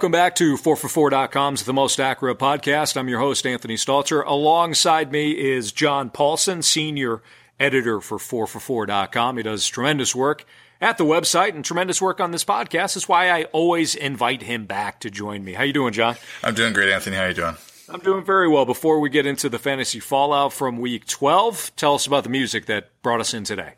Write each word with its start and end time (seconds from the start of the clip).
Welcome 0.00 0.12
back 0.12 0.34
to 0.36 0.56
4for4.com's 0.56 1.64
The 1.64 1.74
Most 1.74 2.00
Accurate 2.00 2.38
Podcast. 2.38 2.96
I'm 2.96 3.10
your 3.10 3.18
host, 3.18 3.46
Anthony 3.46 3.74
Stalter. 3.74 4.24
Alongside 4.24 5.12
me 5.12 5.32
is 5.32 5.72
John 5.72 6.08
Paulsen, 6.08 6.64
senior 6.64 7.20
editor 7.60 8.00
for 8.00 8.16
4for4.com. 8.16 9.36
He 9.36 9.42
does 9.42 9.66
tremendous 9.66 10.14
work 10.14 10.46
at 10.80 10.96
the 10.96 11.04
website 11.04 11.54
and 11.54 11.62
tremendous 11.62 12.00
work 12.00 12.18
on 12.18 12.30
this 12.30 12.46
podcast. 12.46 12.94
That's 12.94 13.10
why 13.10 13.28
I 13.28 13.44
always 13.52 13.94
invite 13.94 14.40
him 14.40 14.64
back 14.64 15.00
to 15.00 15.10
join 15.10 15.44
me. 15.44 15.52
How 15.52 15.64
you 15.64 15.74
doing, 15.74 15.92
John? 15.92 16.16
I'm 16.42 16.54
doing 16.54 16.72
great, 16.72 16.90
Anthony. 16.90 17.16
How 17.16 17.24
are 17.24 17.28
you 17.28 17.34
doing? 17.34 17.56
I'm 17.90 18.00
doing 18.00 18.24
very 18.24 18.48
well. 18.48 18.64
Before 18.64 19.00
we 19.00 19.10
get 19.10 19.26
into 19.26 19.50
the 19.50 19.58
fantasy 19.58 20.00
fallout 20.00 20.54
from 20.54 20.78
week 20.78 21.06
12, 21.08 21.72
tell 21.76 21.96
us 21.96 22.06
about 22.06 22.24
the 22.24 22.30
music 22.30 22.64
that 22.64 22.88
brought 23.02 23.20
us 23.20 23.34
in 23.34 23.44
today. 23.44 23.74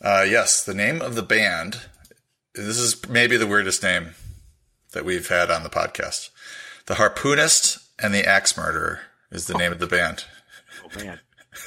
Uh, 0.00 0.24
yes, 0.26 0.64
the 0.64 0.72
name 0.72 1.02
of 1.02 1.14
the 1.14 1.22
band. 1.22 1.82
This 2.54 2.78
is 2.78 3.06
maybe 3.06 3.36
the 3.36 3.46
weirdest 3.46 3.82
name 3.82 4.14
that 4.94 5.04
we've 5.04 5.28
had 5.28 5.50
on 5.50 5.62
the 5.62 5.70
podcast. 5.70 6.30
The 6.86 6.94
Harpoonist 6.94 7.86
and 8.02 8.14
the 8.14 8.26
Axe 8.26 8.56
Murderer 8.56 9.00
is 9.30 9.46
the 9.46 9.54
name 9.54 9.72
of 9.72 9.78
the 9.78 9.86
band. 9.86 10.24
Oh 10.84 10.98
man. 10.98 11.20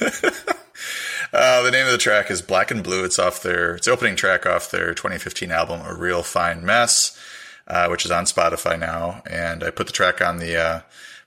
uh, 1.32 1.62
the 1.62 1.70
name 1.70 1.86
of 1.86 1.92
the 1.92 1.98
track 1.98 2.30
is 2.30 2.42
Black 2.42 2.70
and 2.70 2.82
Blue. 2.82 3.04
It's 3.04 3.18
off 3.18 3.42
their, 3.42 3.76
it's 3.76 3.88
opening 3.88 4.16
track 4.16 4.46
off 4.46 4.70
their 4.70 4.94
2015 4.94 5.50
album, 5.50 5.80
A 5.84 5.94
Real 5.94 6.22
Fine 6.22 6.64
Mess, 6.64 7.18
uh, 7.66 7.88
which 7.88 8.04
is 8.04 8.10
on 8.10 8.24
Spotify 8.24 8.78
now. 8.78 9.22
And 9.28 9.62
I 9.62 9.70
put 9.70 9.86
the 9.86 9.92
track 9.92 10.20
on 10.20 10.38
the, 10.38 10.56
uh, 10.56 10.80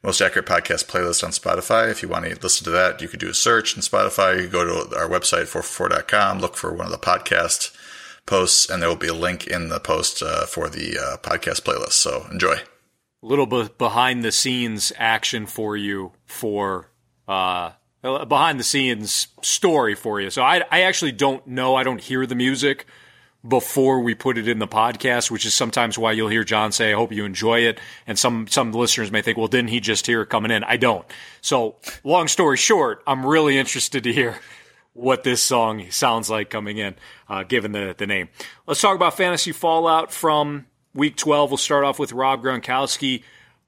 most 0.03 0.19
accurate 0.19 0.47
podcast 0.47 0.85
playlist 0.85 1.23
on 1.23 1.29
Spotify. 1.29 1.89
If 1.89 2.01
you 2.01 2.09
want 2.09 2.25
to 2.25 2.35
listen 2.41 2.63
to 2.65 2.71
that, 2.71 3.01
you 3.01 3.07
could 3.07 3.19
do 3.19 3.29
a 3.29 3.35
search 3.35 3.75
in 3.75 3.83
Spotify. 3.83 4.35
You 4.35 4.43
could 4.43 4.51
go 4.51 4.65
to 4.65 4.97
our 4.97 5.07
website, 5.07 5.43
4for4.com, 5.43 6.39
look 6.39 6.55
for 6.55 6.73
one 6.73 6.87
of 6.87 6.91
the 6.91 6.97
podcast 6.97 7.71
posts, 8.31 8.69
and 8.69 8.81
there 8.81 8.87
will 8.87 8.95
be 8.95 9.09
a 9.09 9.13
link 9.13 9.45
in 9.45 9.67
the 9.67 9.79
post 9.79 10.23
uh, 10.23 10.45
for 10.45 10.69
the 10.69 10.97
uh, 10.97 11.17
podcast 11.17 11.63
playlist. 11.63 11.91
So 11.91 12.25
enjoy. 12.31 12.53
A 12.53 13.27
little 13.27 13.45
bit 13.45 13.77
behind 13.77 14.23
the 14.23 14.31
scenes 14.31 14.93
action 14.97 15.45
for 15.45 15.75
you 15.75 16.13
for 16.25 16.89
uh, 17.27 17.71
behind 18.01 18.57
the 18.57 18.63
scenes 18.63 19.27
story 19.41 19.95
for 19.95 20.21
you. 20.21 20.29
So 20.29 20.43
I, 20.43 20.63
I 20.71 20.83
actually 20.83 21.11
don't 21.11 21.45
know. 21.45 21.75
I 21.75 21.83
don't 21.83 21.99
hear 21.99 22.25
the 22.25 22.35
music 22.35 22.85
before 23.45 23.99
we 23.99 24.15
put 24.15 24.37
it 24.37 24.47
in 24.47 24.59
the 24.59 24.67
podcast, 24.67 25.29
which 25.29 25.45
is 25.45 25.53
sometimes 25.53 25.97
why 25.97 26.13
you'll 26.13 26.29
hear 26.29 26.45
John 26.45 26.71
say, 26.71 26.93
I 26.93 26.95
hope 26.95 27.11
you 27.11 27.25
enjoy 27.25 27.59
it. 27.59 27.81
And 28.07 28.17
some, 28.17 28.47
some 28.47 28.71
listeners 28.71 29.11
may 29.11 29.21
think, 29.21 29.37
well, 29.37 29.47
didn't 29.47 29.71
he 29.71 29.81
just 29.81 30.07
hear 30.07 30.21
it 30.21 30.29
coming 30.29 30.51
in? 30.51 30.63
I 30.63 30.77
don't. 30.77 31.05
So 31.41 31.75
long 32.05 32.29
story 32.29 32.55
short, 32.55 33.03
I'm 33.05 33.25
really 33.25 33.57
interested 33.57 34.03
to 34.05 34.13
hear 34.13 34.39
what 34.93 35.23
this 35.23 35.41
song 35.41 35.89
sounds 35.89 36.29
like 36.29 36.49
coming 36.49 36.77
in, 36.77 36.95
uh, 37.29 37.43
given 37.43 37.71
the, 37.71 37.95
the 37.97 38.07
name. 38.07 38.29
Let's 38.67 38.81
talk 38.81 38.95
about 38.95 39.15
fantasy 39.15 39.51
fallout 39.51 40.11
from 40.11 40.67
week 40.93 41.15
12. 41.17 41.51
We'll 41.51 41.57
start 41.57 41.83
off 41.83 41.99
with 41.99 42.13
Rob 42.13 42.43
Gronkowski. 42.43 43.23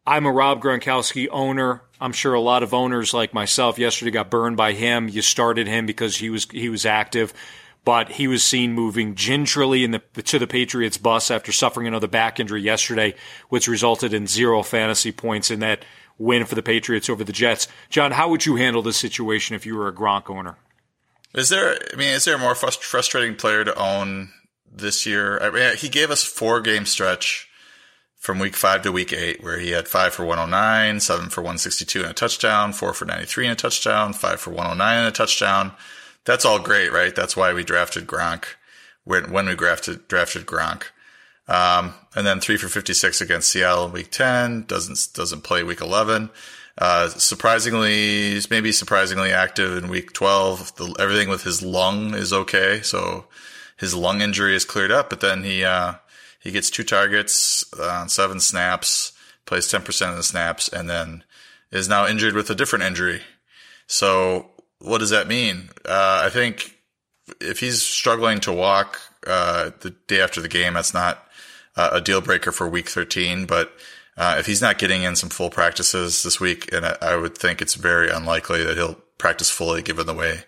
I'm 0.06 0.26
a 0.26 0.32
Rob 0.32 0.62
Gronkowski 0.62 1.28
owner. 1.32 1.82
I'm 2.02 2.12
sure 2.12 2.34
a 2.34 2.42
lot 2.42 2.64
of 2.64 2.74
owners 2.74 3.14
like 3.14 3.34
myself 3.34 3.80
yesterday 3.80 4.12
got 4.12 4.30
burned 4.30 4.58
by 4.58 4.74
him. 4.74 5.08
You 5.08 5.22
started 5.22 5.68
him 5.68 5.86
because 5.86 6.18
he 6.18 6.30
was 6.30 6.46
he 6.52 6.68
was 6.68 6.86
active 6.86 7.34
but 7.86 8.10
he 8.10 8.28
was 8.28 8.44
seen 8.44 8.74
moving 8.74 9.16
gingerly 9.16 9.84
in 9.84 9.92
the, 9.92 10.00
to 10.24 10.40
the 10.40 10.48
Patriots 10.48 10.98
bus 10.98 11.30
after 11.30 11.52
suffering 11.52 11.88
another 11.88 12.08
back 12.08 12.40
injury 12.40 12.62
yesterday, 12.62 13.14
which 13.50 13.68
resulted 13.68 14.14
in 14.14 14.28
zero 14.28 14.64
fantasy 14.64 15.12
points 15.12 15.52
in 15.52 15.60
that 15.60 15.84
win 16.18 16.46
for 16.46 16.56
the 16.56 16.64
Patriots 16.64 17.10
over 17.10 17.24
the 17.24 17.34
Jets. 17.34 17.68
John, 17.90 18.12
how 18.12 18.30
would 18.30 18.46
you 18.46 18.56
handle 18.56 18.82
this 18.82 18.98
situation 18.98 19.56
if 19.56 19.66
you 19.66 19.76
were 19.76 19.88
a 19.88 19.94
Gronk 19.94 20.30
owner? 20.30 20.56
Is 21.34 21.50
there, 21.50 21.78
I 21.92 21.96
mean, 21.96 22.10
is 22.10 22.26
there 22.26 22.36
a 22.36 22.40
more 22.40 22.56
frustrating 22.56 23.36
player 23.36 23.64
to 23.64 23.76
own 23.76 24.30
this 24.72 25.06
year? 25.06 25.40
I 25.42 25.50
mean, 25.50 25.76
he 25.78 25.90
gave 25.90 26.12
us 26.12 26.24
four 26.24 26.62
game 26.62 26.86
stretch 26.86 27.50
from 28.18 28.40
week 28.40 28.56
five 28.56 28.84
to 28.84 28.92
week 28.92 29.12
eight, 29.12 29.44
where 29.44 29.60
he 29.60 29.72
had 29.72 29.88
five 29.88 30.14
for 30.14 30.26
109, 30.26 31.00
seven 31.00 31.30
for 31.30 31.42
162 31.42 32.02
and 32.02 32.12
a 32.12 32.14
touchdown, 32.14 32.72
four 32.72 32.94
for 32.94 33.06
93 33.06 33.48
and 33.48 33.54
a 33.54 33.56
touchdown, 33.56 34.14
five 34.14 34.40
for 34.40 34.52
109 34.52 34.98
and 35.00 35.08
a 35.08 35.12
touchdown 35.12 35.74
that's 36.26 36.46
all 36.46 36.60
great, 36.60 36.92
right? 36.92 37.16
That's 37.16 37.36
why 37.36 37.54
we 37.54 37.64
drafted 37.64 38.08
Gronk 38.08 38.46
when 39.04 39.32
when 39.32 39.48
we 39.48 39.56
drafted 39.56 40.08
drafted 40.08 40.46
Gronk. 40.46 40.86
Um, 41.46 41.94
and 42.16 42.26
then 42.26 42.40
three 42.40 42.56
for 42.56 42.70
56 42.70 43.20
against 43.20 43.50
Seattle 43.50 43.88
in 43.88 43.92
week 43.92 44.12
10, 44.12 44.64
doesn't, 44.64 45.10
doesn't 45.14 45.42
play 45.42 45.62
week 45.62 45.82
11. 45.82 46.30
Uh, 46.78 47.08
surprisingly, 47.10 48.40
maybe 48.50 48.72
surprisingly 48.72 49.32
active 49.32 49.78
in 49.78 49.90
week 49.90 50.14
12. 50.14 50.76
The, 50.76 50.96
everything 51.00 51.30
with 51.30 51.44
his 51.44 51.62
lung 51.62 52.16
is 52.16 52.34
okay. 52.34 52.82
So 52.82 53.26
his 53.78 53.94
lung 53.94 54.22
injury 54.22 54.56
is 54.56 54.66
cleared 54.66 54.92
up, 54.92 55.10
but 55.10 55.20
then 55.22 55.44
he, 55.44 55.64
uh, 55.64 55.94
he 56.40 56.52
gets 56.52 56.70
two 56.70 56.84
targets 56.84 57.64
on 57.80 58.10
seven 58.10 58.40
snaps, 58.40 59.14
plays 59.46 59.68
10% 59.68 60.10
of 60.10 60.18
the 60.18 60.24
snaps, 60.24 60.68
and 60.68 60.90
then 60.90 61.24
is 61.72 61.90
now 61.90 62.08
injured 62.08 62.34
with 62.34 62.50
a 62.50 62.56
different 62.56 62.86
injury. 62.86 63.22
So 63.88 64.52
what 64.80 65.00
does 65.00 65.12
that 65.12 65.28
mean? 65.28 65.70
Uh, 65.86 66.22
I 66.26 66.30
think 66.30 66.76
if 67.40 67.60
he's 67.60 67.82
struggling 67.82 68.40
to 68.42 68.52
walk 68.52 69.00
uh, 69.26 69.72
the 69.80 69.92
day 70.08 70.22
after 70.22 70.42
the 70.42 70.50
game, 70.50 70.74
that's 70.74 70.94
not 70.94 71.28
uh, 71.76 71.92
a 71.94 72.02
deal 72.02 72.22
breaker 72.22 72.52
for 72.52 72.68
week 72.68 72.90
13. 72.90 73.46
But 73.46 73.72
uh, 74.18 74.36
if 74.40 74.46
he's 74.46 74.62
not 74.62 74.78
getting 74.78 75.04
in 75.04 75.16
some 75.16 75.30
full 75.30 75.50
practices 75.50 76.24
this 76.24 76.40
week, 76.40 76.72
and 76.74 76.86
I, 76.86 76.98
I, 77.02 77.16
would 77.16 77.38
think 77.38 77.62
it's 77.62 77.76
very 77.76 78.10
unlikely 78.10 78.64
that 78.64 78.78
he'll 78.78 79.00
practice 79.18 79.50
fully 79.50 79.82
given 79.82 80.06
the 80.06 80.14
way 80.14 80.42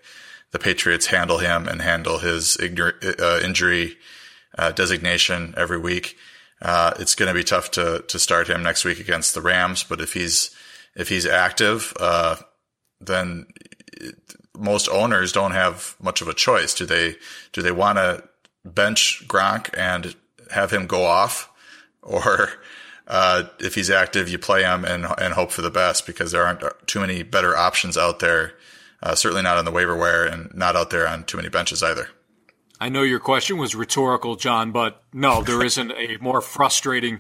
the 0.52 0.60
Patriots 0.60 1.08
handle 1.08 1.40
him 1.40 1.68
and 1.68 1.82
handle 1.82 2.20
his 2.20 2.58
ignor- 2.58 3.20
uh, 3.20 3.44
injury 3.44 3.98
uh, 4.58 4.72
designation 4.72 5.54
every 5.58 5.80
week. 5.80 6.18
it's 6.62 7.16
going 7.16 7.28
to 7.28 7.34
be 7.34 7.44
tough 7.44 7.72
to 7.72 8.04
to 8.08 8.20
start 8.20 8.50
him 8.50 8.64
next 8.64 8.86
week 8.86 9.00
against 9.00 9.34
the 9.34 9.42
Rams. 9.42 9.84
But 9.84 10.00
if 10.00 10.14
he's 10.14 10.52
if 10.96 11.10
he's 11.10 11.26
active, 11.26 11.94
then 13.02 13.48
most 14.58 14.90
owners 14.90 15.32
don't 15.32 15.52
have 15.52 15.96
much 16.02 16.22
of 16.22 16.28
a 16.28 16.34
choice. 16.34 16.74
Do 16.74 16.86
they 16.86 17.16
do 17.52 17.62
they 17.62 17.72
want 17.72 17.98
to 17.98 18.24
bench 18.64 19.24
Gronk 19.28 19.70
and 19.78 20.16
have 20.52 20.72
him 20.72 20.88
go 20.88 21.04
off, 21.04 21.50
or 22.02 22.50
uh, 23.08 23.44
if 23.60 23.76
he's 23.76 23.90
active, 23.90 24.30
you 24.30 24.38
play 24.38 24.64
him 24.64 24.84
and 24.84 25.06
and 25.18 25.34
hope 25.34 25.52
for 25.52 25.62
the 25.62 25.70
best 25.70 26.06
because 26.06 26.32
there 26.32 26.46
aren't 26.46 26.64
too 26.88 27.00
many 27.00 27.24
better 27.24 27.56
options 27.56 27.98
out 27.98 28.20
there. 28.20 28.54
Uh, 29.04 29.14
certainly 29.14 29.44
not 29.44 29.58
on 29.58 29.66
the 29.66 29.72
waiver 29.72 29.96
wire 29.96 30.26
and 30.26 30.54
not 30.56 30.76
out 30.76 30.90
there 30.90 31.08
on 31.08 31.24
too 31.26 31.38
many 31.38 31.50
benches 31.50 31.84
either. 31.84 32.10
I 32.80 32.90
know 32.90 33.04
your 33.04 33.20
question 33.20 33.58
was 33.58 33.76
rhetorical, 33.76 34.36
John, 34.36 34.72
but 34.72 35.02
no, 35.14 35.44
there 35.44 35.64
isn't 35.64 35.92
a 35.92 36.18
more 36.20 36.42
frustrating 36.42 37.20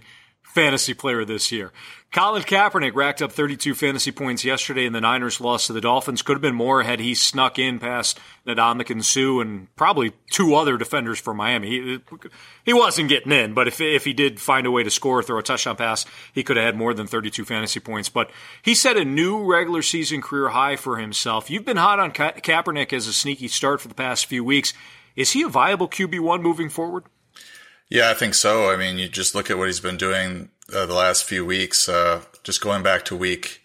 fantasy 0.56 0.94
player 0.94 1.26
this 1.26 1.52
year. 1.52 1.74
Colin 2.14 2.44
Kaepernick 2.44 2.96
racked 2.96 3.22
up 3.22 3.34
32 3.34 3.76
fantasy 3.76 4.10
points 4.10 4.46
yesterday 4.46 4.86
in 4.86 4.94
the 4.94 5.02
Niners 5.02 5.42
loss 5.42 5.68
to 5.68 5.74
the 5.74 5.82
Dolphins. 5.82 6.22
Could 6.22 6.36
have 6.36 6.42
been 6.42 6.56
more 6.56 6.82
had 6.84 7.02
he 7.02 7.14
snuck 7.14 7.60
in 7.60 7.78
past 7.78 8.22
Ndamukong 8.48 9.04
Suh 9.04 9.42
and 9.42 9.68
probably 9.76 10.14
two 10.32 10.56
other 10.56 10.78
defenders 10.78 11.20
for 11.20 11.34
Miami. 11.34 11.70
He, 11.70 12.00
he 12.64 12.74
wasn't 12.74 13.10
getting 13.10 13.34
in, 13.34 13.54
but 13.54 13.68
if, 13.68 13.82
if 13.82 14.06
he 14.06 14.14
did 14.14 14.40
find 14.40 14.66
a 14.66 14.72
way 14.72 14.82
to 14.82 14.90
score, 14.90 15.22
throw 15.22 15.40
a 15.40 15.44
touchdown 15.44 15.76
pass, 15.76 16.06
he 16.34 16.42
could 16.42 16.56
have 16.56 16.66
had 16.66 16.78
more 16.78 16.94
than 16.94 17.06
32 17.06 17.44
fantasy 17.44 17.82
points. 17.82 18.08
But 18.08 18.32
he 18.62 18.74
set 18.76 18.96
a 18.96 19.04
new 19.04 19.44
regular 19.44 19.82
season 19.82 20.22
career 20.22 20.50
high 20.50 20.78
for 20.78 20.96
himself. 20.96 21.50
You've 21.50 21.66
been 21.66 21.76
hot 21.76 22.00
on 22.00 22.12
Ka- 22.12 22.32
Kaepernick 22.32 22.94
as 22.94 23.08
a 23.08 23.14
sneaky 23.14 23.50
start 23.50 23.82
for 23.82 23.90
the 23.90 23.94
past 23.94 24.26
few 24.26 24.46
weeks. 24.46 24.74
Is 25.18 25.34
he 25.34 25.42
a 25.44 25.50
viable 25.50 25.90
QB1 25.90 26.42
moving 26.42 26.70
forward? 26.70 27.04
Yeah, 27.90 28.10
I 28.10 28.14
think 28.16 28.34
so. 28.34 28.72
I 28.72 28.78
mean, 28.78 28.98
you 28.98 29.08
just 29.08 29.36
look 29.36 29.52
at 29.52 29.58
what 29.58 29.68
he's 29.68 29.80
been 29.80 29.98
doing 29.98 30.50
uh, 30.74 30.86
the 30.86 30.96
last 30.96 31.24
few 31.24 31.46
weeks, 31.46 31.88
uh, 31.88 32.24
just 32.44 32.62
going 32.62 32.82
back 32.82 33.06
to 33.06 33.16
week 33.16 33.62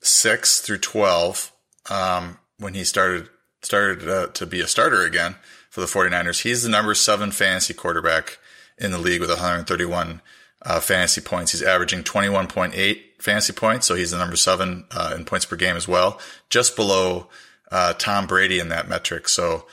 six 0.00 0.60
through 0.60 0.78
12, 0.78 1.52
um, 1.90 2.38
when 2.58 2.74
he 2.74 2.84
started, 2.84 3.28
started 3.60 4.08
uh, 4.08 4.26
to 4.28 4.46
be 4.46 4.60
a 4.60 4.66
starter 4.66 5.04
again 5.04 5.36
for 5.68 5.80
the 5.80 5.86
49ers. 5.86 6.42
He's 6.42 6.62
the 6.62 6.70
number 6.70 6.94
seven 6.94 7.30
fantasy 7.30 7.74
quarterback 7.74 8.38
in 8.78 8.90
the 8.90 8.98
league 8.98 9.20
with 9.20 9.28
131 9.28 10.22
uh, 10.62 10.80
fantasy 10.80 11.20
points. 11.20 11.52
He's 11.52 11.62
averaging 11.62 12.04
21.8 12.04 13.00
fantasy 13.20 13.52
points. 13.52 13.86
So 13.86 13.94
he's 13.94 14.12
the 14.12 14.18
number 14.18 14.36
seven 14.36 14.86
uh, 14.90 15.14
in 15.14 15.26
points 15.26 15.44
per 15.44 15.56
game 15.56 15.76
as 15.76 15.86
well, 15.86 16.18
just 16.48 16.74
below 16.74 17.28
uh, 17.70 17.92
Tom 17.94 18.26
Brady 18.26 18.58
in 18.58 18.70
that 18.70 18.88
metric. 18.88 19.28
So, 19.28 19.66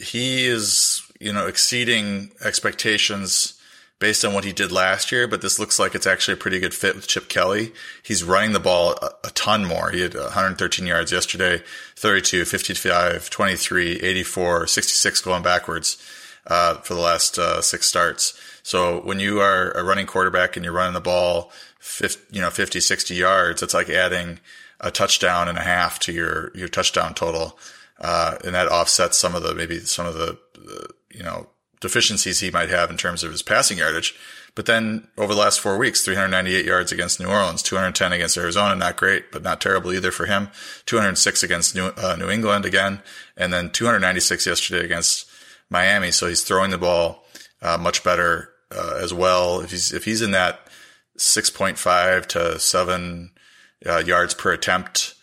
he 0.00 0.46
is 0.46 1.02
you 1.22 1.32
know, 1.32 1.46
exceeding 1.46 2.32
expectations 2.44 3.58
based 3.98 4.24
on 4.24 4.34
what 4.34 4.42
he 4.42 4.52
did 4.52 4.72
last 4.72 5.12
year, 5.12 5.28
but 5.28 5.42
this 5.42 5.60
looks 5.60 5.78
like 5.78 5.94
it's 5.94 6.08
actually 6.08 6.34
a 6.34 6.36
pretty 6.36 6.58
good 6.58 6.74
fit 6.74 6.96
with 6.96 7.06
Chip 7.06 7.28
Kelly. 7.28 7.72
He's 8.02 8.24
running 8.24 8.52
the 8.52 8.58
ball 8.58 8.98
a, 9.00 9.10
a 9.22 9.30
ton 9.30 9.64
more. 9.64 9.90
He 9.90 10.00
had 10.00 10.14
113 10.14 10.86
yards 10.86 11.12
yesterday, 11.12 11.62
32, 11.94 12.44
55, 12.44 13.30
23, 13.30 14.00
84, 14.00 14.66
66 14.66 15.20
going 15.20 15.44
backwards 15.44 16.04
uh, 16.48 16.74
for 16.78 16.94
the 16.94 17.00
last 17.00 17.38
uh, 17.38 17.62
six 17.62 17.86
starts. 17.86 18.36
So 18.64 19.00
when 19.02 19.20
you 19.20 19.40
are 19.40 19.70
a 19.70 19.84
running 19.84 20.06
quarterback 20.06 20.56
and 20.56 20.64
you're 20.64 20.74
running 20.74 20.94
the 20.94 21.00
ball 21.00 21.52
50, 21.78 22.34
you 22.34 22.42
know, 22.42 22.50
50, 22.50 22.80
60 22.80 23.14
yards, 23.14 23.62
it's 23.62 23.74
like 23.74 23.88
adding 23.88 24.40
a 24.80 24.90
touchdown 24.90 25.48
and 25.48 25.58
a 25.58 25.62
half 25.62 26.00
to 26.00 26.12
your, 26.12 26.50
your 26.56 26.68
touchdown 26.68 27.14
total. 27.14 27.56
Uh, 28.02 28.36
and 28.44 28.54
that 28.54 28.68
offsets 28.68 29.16
some 29.16 29.34
of 29.34 29.42
the, 29.42 29.54
maybe 29.54 29.78
some 29.80 30.06
of 30.06 30.14
the, 30.14 30.38
you 31.14 31.22
know, 31.22 31.48
deficiencies 31.80 32.40
he 32.40 32.50
might 32.50 32.68
have 32.68 32.90
in 32.90 32.96
terms 32.96 33.22
of 33.22 33.30
his 33.30 33.42
passing 33.42 33.78
yardage. 33.78 34.14
But 34.54 34.66
then 34.66 35.08
over 35.16 35.34
the 35.34 35.40
last 35.40 35.60
four 35.60 35.78
weeks, 35.78 36.04
398 36.04 36.64
yards 36.64 36.92
against 36.92 37.18
New 37.20 37.26
Orleans, 37.26 37.62
210 37.62 38.12
against 38.12 38.36
Arizona, 38.36 38.74
not 38.74 38.96
great, 38.96 39.32
but 39.32 39.42
not 39.42 39.60
terrible 39.60 39.92
either 39.92 40.10
for 40.10 40.26
him. 40.26 40.48
206 40.86 41.42
against 41.42 41.74
New, 41.74 41.86
uh, 41.86 42.16
New 42.18 42.28
England 42.28 42.64
again, 42.64 43.02
and 43.36 43.52
then 43.52 43.70
296 43.70 44.46
yesterday 44.46 44.84
against 44.84 45.28
Miami. 45.70 46.10
So 46.10 46.28
he's 46.28 46.44
throwing 46.44 46.70
the 46.70 46.78
ball 46.78 47.24
uh, 47.62 47.78
much 47.78 48.04
better 48.04 48.50
uh, 48.70 48.98
as 49.02 49.14
well. 49.14 49.60
If 49.60 49.70
he's 49.70 49.92
if 49.92 50.04
he's 50.04 50.22
in 50.22 50.32
that 50.32 50.60
6.5 51.18 52.26
to 52.26 52.58
seven 52.58 53.30
uh, 53.86 53.98
yards 53.98 54.34
per 54.34 54.52
attempt 54.52 55.14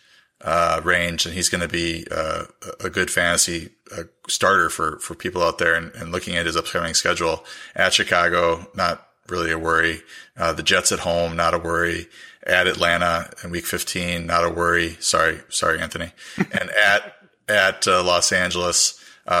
uh, 0.42 0.80
range, 0.84 1.26
and 1.26 1.34
he's 1.34 1.48
going 1.48 1.60
to 1.60 1.68
be 1.68 2.06
uh, 2.10 2.44
a 2.82 2.88
good 2.88 3.10
fantasy 3.10 3.70
uh, 3.96 4.04
starter 4.28 4.70
for 4.70 4.98
for 5.00 5.14
people 5.14 5.42
out 5.42 5.58
there. 5.58 5.74
And, 5.74 5.92
and, 5.94 6.12
looking 6.12 6.36
at 6.36 6.46
his 6.46 6.56
upcoming 6.56 6.94
schedule 6.94 7.44
at 7.74 7.92
Chicago, 7.92 8.66
not 8.74 9.06
really 9.28 9.50
a 9.50 9.58
worry. 9.58 10.02
Uh, 10.36 10.52
the 10.52 10.62
Jets 10.62 10.92
at 10.92 11.00
home, 11.00 11.36
not 11.36 11.54
a 11.54 11.58
worry. 11.58 12.08
At 12.46 12.66
Atlanta 12.66 13.30
in 13.44 13.50
Week 13.50 13.66
15, 13.66 14.26
not 14.26 14.44
a 14.44 14.48
worry. 14.48 14.96
Sorry, 14.98 15.40
sorry, 15.50 15.78
Anthony. 15.78 16.12
and 16.38 16.70
at 16.70 17.16
at 17.48 17.86
uh, 17.86 18.02
Los 18.02 18.32
Angeles. 18.32 18.96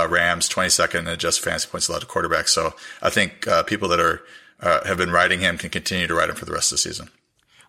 Rams 0.08 0.48
22nd 0.48 1.00
and 1.00 1.08
adjusted 1.08 1.42
fantasy 1.42 1.68
points 1.68 1.88
allowed 1.88 1.98
to 1.98 2.06
quarterback. 2.06 2.46
So 2.46 2.74
I 3.02 3.10
think 3.10 3.48
people 3.66 3.88
that 3.88 3.98
are 3.98 4.22
have 4.60 4.98
been 4.98 5.10
riding 5.10 5.40
him 5.40 5.58
can 5.58 5.70
continue 5.70 6.06
to 6.06 6.14
ride 6.14 6.28
him 6.28 6.36
for 6.36 6.44
the 6.44 6.52
rest 6.52 6.70
of 6.70 6.76
the 6.76 6.82
season. 6.82 7.10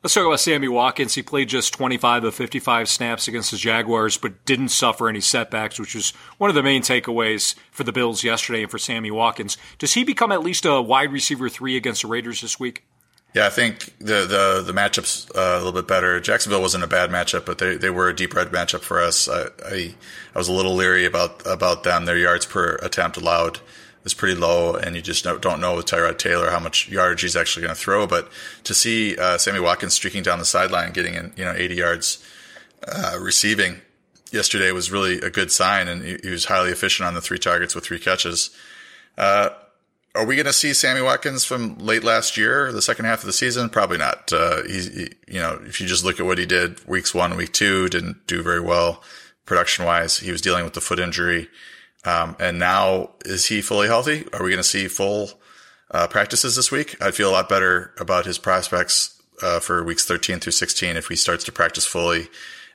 Let's 0.04 0.16
talk 0.16 0.26
about 0.26 0.40
Sammy 0.40 0.68
Watkins. 0.68 1.14
He 1.14 1.22
played 1.22 1.48
just 1.48 1.74
25 1.76 2.24
of 2.24 2.34
55 2.34 2.90
snaps 2.90 3.28
against 3.28 3.52
the 3.52 3.58
Jaguars, 3.58 4.18
but 4.18 4.46
didn't 4.46 4.70
suffer 4.70 5.08
any 5.08 5.22
setbacks, 5.22 5.80
which 5.80 5.94
was 5.94 6.10
one 6.40 6.50
of 6.50 6.56
the 6.56 6.64
main 6.64 6.82
takeaways 6.82 7.54
for 7.70 7.84
the 7.84 7.92
Bills 7.92 8.24
yesterday 8.24 8.64
and 8.64 8.72
for 8.72 8.80
Sammy 8.80 9.12
Watkins. 9.12 9.60
Does 9.78 9.94
he 9.94 10.04
become 10.04 10.32
at 10.32 10.42
least 10.42 10.66
a 10.66 10.82
wide 10.82 11.12
receiver 11.12 11.50
three 11.50 11.78
against 11.78 12.02
the 12.02 12.08
Raiders 12.08 12.42
this 12.42 12.60
week? 12.60 12.84
Yeah, 13.36 13.46
I 13.46 13.50
think 13.50 13.98
the 14.00 14.26
the 14.26 14.64
the 14.66 14.74
matchup's 14.74 15.30
uh, 15.36 15.54
a 15.54 15.58
little 15.58 15.72
bit 15.72 15.88
better. 15.88 16.20
Jacksonville 16.20 16.62
wasn't 16.62 16.84
a 16.84 16.88
bad 16.88 17.12
matchup, 17.12 17.46
but 17.46 17.60
they, 17.60 17.78
they 17.78 17.90
were 17.90 18.10
a 18.10 18.16
deep 18.16 18.34
red 18.34 18.50
matchup 18.50 18.82
for 18.82 19.00
us. 19.00 19.30
I, 19.30 19.46
I, 19.66 19.96
I 20.36 20.38
was 20.38 20.50
a 20.50 20.52
little 20.52 20.74
leery 20.74 21.06
about 21.06 21.46
about 21.46 21.84
them. 21.84 22.06
Their 22.06 22.18
yards 22.18 22.46
per 22.46 22.76
attempt 22.82 23.18
allowed 23.18 23.60
is 24.04 24.14
pretty 24.14 24.40
low, 24.40 24.76
and 24.76 24.96
you 24.96 25.02
just 25.02 25.24
don't 25.24 25.62
know 25.62 25.76
with 25.76 25.86
Tyrod 25.86 26.18
Taylor 26.18 26.50
how 26.50 26.60
much 26.60 26.90
yardage 26.90 27.22
he's 27.22 27.36
actually 27.36 27.64
going 27.64 27.76
to 27.76 27.80
throw. 27.82 28.08
But 28.08 28.30
to 28.64 28.74
see 28.74 29.18
uh, 29.18 29.38
Sammy 29.38 29.60
Watkins 29.60 29.94
streaking 29.94 30.24
down 30.24 30.40
the 30.40 30.46
sideline, 30.46 30.92
getting 30.92 31.14
in 31.14 31.34
you 31.36 31.46
know 31.46 31.54
80 31.54 31.76
yards 31.76 32.26
uh, 32.88 33.18
receiving 33.20 33.82
yesterday 34.32 34.72
was 34.72 34.92
really 34.92 35.20
a 35.20 35.30
good 35.30 35.52
sign, 35.52 35.88
and 35.88 36.04
he, 36.04 36.18
he, 36.24 36.30
was 36.30 36.46
highly 36.46 36.72
efficient 36.72 37.08
on 37.08 37.14
the 37.14 37.22
three 37.22 37.38
targets 37.38 37.76
with 37.76 37.86
three 37.86 38.00
catches. 38.00 38.50
Uh, 39.18 39.50
are 40.14 40.26
we 40.26 40.36
going 40.36 40.46
to 40.46 40.54
see 40.54 40.74
Sammy 40.74 41.02
Watkins 41.02 41.46
from 41.46 41.78
late 41.78 42.04
last 42.04 42.36
year, 42.36 42.72
the 42.72 42.82
second 42.82 43.06
half 43.06 43.20
of 43.20 43.28
the 43.28 43.34
season? 43.34 43.70
Probably 43.70 43.98
not. 43.98 44.32
Uh, 44.34 44.64
he, 44.64 44.80
he, 44.82 45.10
you 45.28 45.40
know, 45.40 45.62
if 45.66 45.80
you 45.80 45.88
just 45.88 46.04
look 46.04 46.20
at 46.20 46.26
what 46.26 46.38
he 46.38 46.46
did 46.46 46.86
weeks 46.88 47.14
one, 47.14 47.36
week 47.38 47.54
two, 47.54 47.88
didn't 47.88 48.28
do 48.28 48.42
very 48.42 48.60
well 48.60 49.04
production 49.46 49.86
wise. 49.86 50.18
He 50.18 50.32
was 50.32 50.42
dealing 50.42 50.64
with 50.64 50.74
the 50.74 50.82
foot 50.82 51.00
injury. 51.00 51.50
Um, 52.06 52.36
and 52.40 52.58
now 52.58 53.12
is 53.26 53.46
he 53.46 53.62
fully 53.62 53.88
healthy? 53.88 54.26
Are 54.34 54.44
we 54.44 54.50
going 54.50 54.58
to 54.58 54.64
see 54.64 54.88
full 54.88 55.32
uh, 55.92 56.08
practices 56.08 56.56
this 56.56 56.72
week? 56.72 56.96
I'd 57.02 57.16
feel 57.16 57.30
a 57.30 57.34
lot 57.34 57.50
better 57.50 57.94
about 58.00 58.26
his 58.26 58.38
prospects 58.38 59.22
uh, 59.42 59.60
for 59.60 59.84
weeks 59.84 60.06
13 60.06 60.40
through 60.40 60.52
16 60.52 60.96
if 60.96 61.08
he 61.08 61.16
starts 61.16 61.44
to 61.46 61.52
practice 61.52 61.86
fully. 61.86 62.28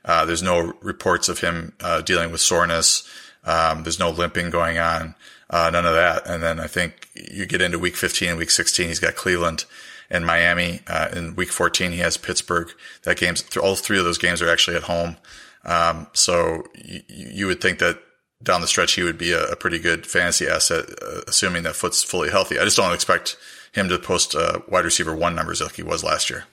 Uh, 0.05 0.25
there's 0.25 0.43
no 0.43 0.73
reports 0.81 1.27
of 1.27 1.39
him 1.39 1.73
uh, 1.81 2.01
dealing 2.01 2.31
with 2.31 2.41
soreness. 2.41 3.07
Um, 3.43 3.83
there's 3.83 3.99
no 3.99 4.09
limping 4.09 4.49
going 4.49 4.77
on. 4.77 5.15
Uh, 5.49 5.69
none 5.71 5.85
of 5.85 5.93
that. 5.93 6.27
And 6.27 6.41
then 6.43 6.59
I 6.59 6.67
think 6.67 7.09
you 7.15 7.45
get 7.45 7.61
into 7.61 7.79
week 7.79 7.95
15 7.95 8.29
and 8.29 8.37
week 8.37 8.51
16, 8.51 8.87
he's 8.87 8.99
got 8.99 9.15
Cleveland 9.15 9.65
and 10.09 10.25
Miami. 10.25 10.81
Uh, 10.87 11.09
in 11.13 11.35
week 11.35 11.49
14, 11.49 11.91
he 11.91 11.99
has 11.99 12.17
Pittsburgh. 12.17 12.69
That 13.03 13.17
game's 13.17 13.45
all 13.57 13.75
three 13.75 13.99
of 13.99 14.05
those 14.05 14.17
games 14.17 14.41
are 14.41 14.49
actually 14.49 14.77
at 14.77 14.83
home. 14.83 15.17
Um, 15.65 16.07
so 16.13 16.63
you, 16.75 17.01
you 17.07 17.47
would 17.47 17.61
think 17.61 17.79
that 17.79 17.99
down 18.41 18.61
the 18.61 18.67
stretch, 18.67 18.93
he 18.93 19.03
would 19.03 19.17
be 19.17 19.31
a, 19.31 19.45
a 19.47 19.55
pretty 19.55 19.79
good 19.79 20.05
fantasy 20.05 20.47
asset, 20.47 20.85
uh, 21.01 21.21
assuming 21.27 21.63
that 21.63 21.75
Foot's 21.75 22.03
fully 22.03 22.29
healthy. 22.29 22.59
I 22.59 22.63
just 22.63 22.77
don't 22.77 22.93
expect 22.93 23.37
him 23.73 23.89
to 23.89 23.99
post 23.99 24.35
uh, 24.35 24.59
wide 24.67 24.85
receiver 24.85 25.15
one 25.15 25.35
numbers 25.35 25.61
like 25.61 25.75
he 25.75 25.83
was 25.83 26.03
last 26.03 26.29
year. 26.29 26.45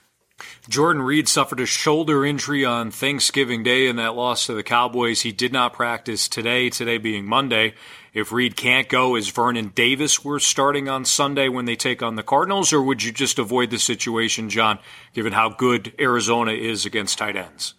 Jordan 0.69 1.03
Reed 1.03 1.29
suffered 1.29 1.61
a 1.61 1.67
shoulder 1.67 2.25
injury 2.25 2.65
on 2.65 2.91
Thanksgiving 2.91 3.63
Day 3.63 3.87
in 3.87 3.97
that 3.97 4.17
loss 4.17 4.47
to 4.47 4.55
the 4.55 4.63
Cowboys. 4.63 5.21
He 5.21 5.31
did 5.31 5.53
not 5.53 5.73
practice 5.73 6.29
today, 6.29 6.71
today 6.71 6.99
being 6.99 7.27
Monday. 7.27 7.75
If 8.13 8.33
Reed 8.33 8.57
can't 8.57 8.89
go, 8.89 9.15
is 9.15 9.29
Vernon 9.29 9.73
Davis 9.75 10.25
worth 10.25 10.43
starting 10.43 10.89
on 10.89 11.05
Sunday 11.05 11.49
when 11.49 11.67
they 11.67 11.77
take 11.77 12.03
on 12.03 12.17
the 12.17 12.23
Cardinals, 12.23 12.73
or 12.73 12.83
would 12.83 13.03
you 13.03 13.13
just 13.13 13.39
avoid 13.39 13.71
the 13.71 13.79
situation, 13.79 14.51
John, 14.51 14.79
given 15.13 15.33
how 15.33 15.51
good 15.51 15.93
Arizona 16.01 16.53
is 16.53 16.87
against 16.87 17.19
tight 17.19 17.37
ends? 17.37 17.75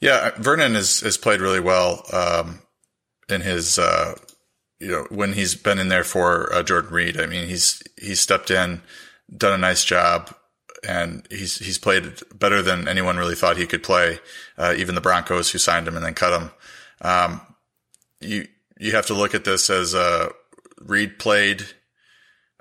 Yeah, 0.00 0.30
Vernon 0.36 0.74
has, 0.74 1.00
has 1.00 1.16
played 1.16 1.40
really 1.40 1.60
well. 1.60 2.04
Um, 2.12 2.60
in 3.28 3.40
his, 3.40 3.78
uh, 3.78 4.14
you 4.78 4.88
know, 4.88 5.06
when 5.10 5.32
he's 5.32 5.54
been 5.54 5.78
in 5.78 5.88
there 5.88 6.04
for 6.04 6.52
uh, 6.52 6.62
Jordan 6.62 6.92
Reed. 6.92 7.20
I 7.20 7.26
mean, 7.26 7.48
he's 7.48 7.82
he's 8.00 8.20
stepped 8.20 8.50
in, 8.50 8.82
done 9.34 9.52
a 9.52 9.58
nice 9.58 9.84
job, 9.84 10.34
and 10.86 11.26
he's 11.30 11.58
he's 11.58 11.78
played 11.78 12.20
better 12.34 12.62
than 12.62 12.88
anyone 12.88 13.16
really 13.16 13.34
thought 13.34 13.56
he 13.56 13.66
could 13.66 13.82
play. 13.82 14.18
Uh, 14.58 14.74
even 14.76 14.94
the 14.94 15.00
Broncos, 15.00 15.50
who 15.50 15.58
signed 15.58 15.88
him 15.88 15.96
and 15.96 16.04
then 16.04 16.14
cut 16.14 16.40
him. 16.40 16.50
Um, 17.00 17.40
you 18.20 18.46
you 18.78 18.92
have 18.92 19.06
to 19.06 19.14
look 19.14 19.34
at 19.34 19.44
this 19.44 19.70
as 19.70 19.94
uh, 19.94 20.30
Reed 20.80 21.18
played 21.18 21.64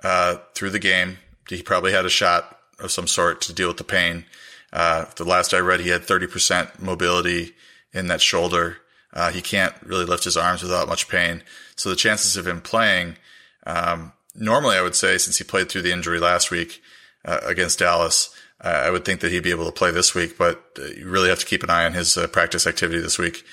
uh, 0.03 0.37
through 0.53 0.71
the 0.71 0.79
game. 0.79 1.17
He 1.49 1.61
probably 1.61 1.91
had 1.91 2.05
a 2.05 2.09
shot 2.09 2.57
of 2.79 2.91
some 2.91 3.07
sort 3.07 3.41
to 3.41 3.53
deal 3.53 3.67
with 3.67 3.77
the 3.77 3.83
pain. 3.83 4.25
Uh, 4.71 5.05
the 5.15 5.23
last 5.23 5.53
I 5.53 5.59
read, 5.59 5.81
he 5.81 5.89
had 5.89 6.01
30% 6.01 6.79
mobility 6.81 7.53
in 7.93 8.07
that 8.07 8.21
shoulder. 8.21 8.77
Uh, 9.13 9.31
he 9.31 9.41
can't 9.41 9.73
really 9.83 10.05
lift 10.05 10.23
his 10.23 10.37
arms 10.37 10.63
without 10.63 10.87
much 10.87 11.07
pain. 11.07 11.43
So 11.75 11.89
the 11.89 11.95
chances 11.95 12.35
of 12.35 12.47
him 12.47 12.61
playing, 12.61 13.17
um, 13.65 14.11
normally 14.35 14.75
I 14.75 14.81
would 14.81 14.95
say 14.95 15.17
since 15.17 15.37
he 15.37 15.43
played 15.43 15.69
through 15.69 15.83
the 15.83 15.91
injury 15.91 16.19
last 16.19 16.51
week 16.51 16.81
uh, 17.23 17.39
against 17.45 17.79
Dallas, 17.79 18.35
uh, 18.61 18.81
I 18.85 18.89
would 18.89 19.05
think 19.05 19.19
that 19.21 19.31
he'd 19.31 19.43
be 19.43 19.51
able 19.51 19.65
to 19.65 19.71
play 19.71 19.91
this 19.91 20.15
week, 20.15 20.37
but 20.37 20.63
uh, 20.79 20.85
you 20.85 21.07
really 21.07 21.29
have 21.29 21.39
to 21.39 21.45
keep 21.45 21.63
an 21.63 21.69
eye 21.69 21.85
on 21.85 21.93
his 21.93 22.17
uh, 22.17 22.27
practice 22.27 22.65
activity 22.65 22.99
this 22.99 23.19
week 23.19 23.43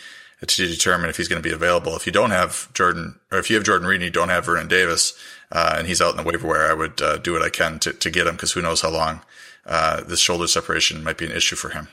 to 0.47 0.67
determine 0.67 1.11
if 1.11 1.19
he's 1.19 1.29
going 1.29 1.43
to 1.43 1.47
be 1.47 1.55
available. 1.55 1.95
If 1.97 2.07
you 2.07 2.13
don't 2.13 2.31
have 2.31 2.73
Jordan, 2.73 3.21
or 3.31 3.39
if 3.39 3.51
you 3.51 3.57
have 3.57 3.65
Jordan 3.65 3.87
Reed 3.87 3.97
and 3.97 4.05
you 4.05 4.11
don't 4.11 4.31
have 4.31 4.47
Vernon 4.47 4.69
Davis, 4.69 5.13
uh, 5.53 5.75
and 5.77 5.87
he's 5.87 6.01
out 6.01 6.13
in 6.13 6.17
the 6.17 6.23
waiver 6.23 6.49
wire, 6.49 6.71
I 6.71 6.73
would 6.73 6.97
do 7.23 7.33
what 7.33 7.43
I 7.43 7.51
can 7.51 7.79
to, 7.81 7.93
to 7.93 8.11
get 8.11 8.27
him 8.27 8.37
because 8.37 8.53
who 8.53 8.63
knows 8.63 8.81
how 8.81 8.91
long 8.91 9.21
this 10.07 10.21
shoulder 10.21 10.47
separation 10.47 11.05
might 11.05 11.19
be 11.19 11.27
an 11.27 11.33
issue 11.33 11.57
for 11.57 11.71
him. 11.71 11.89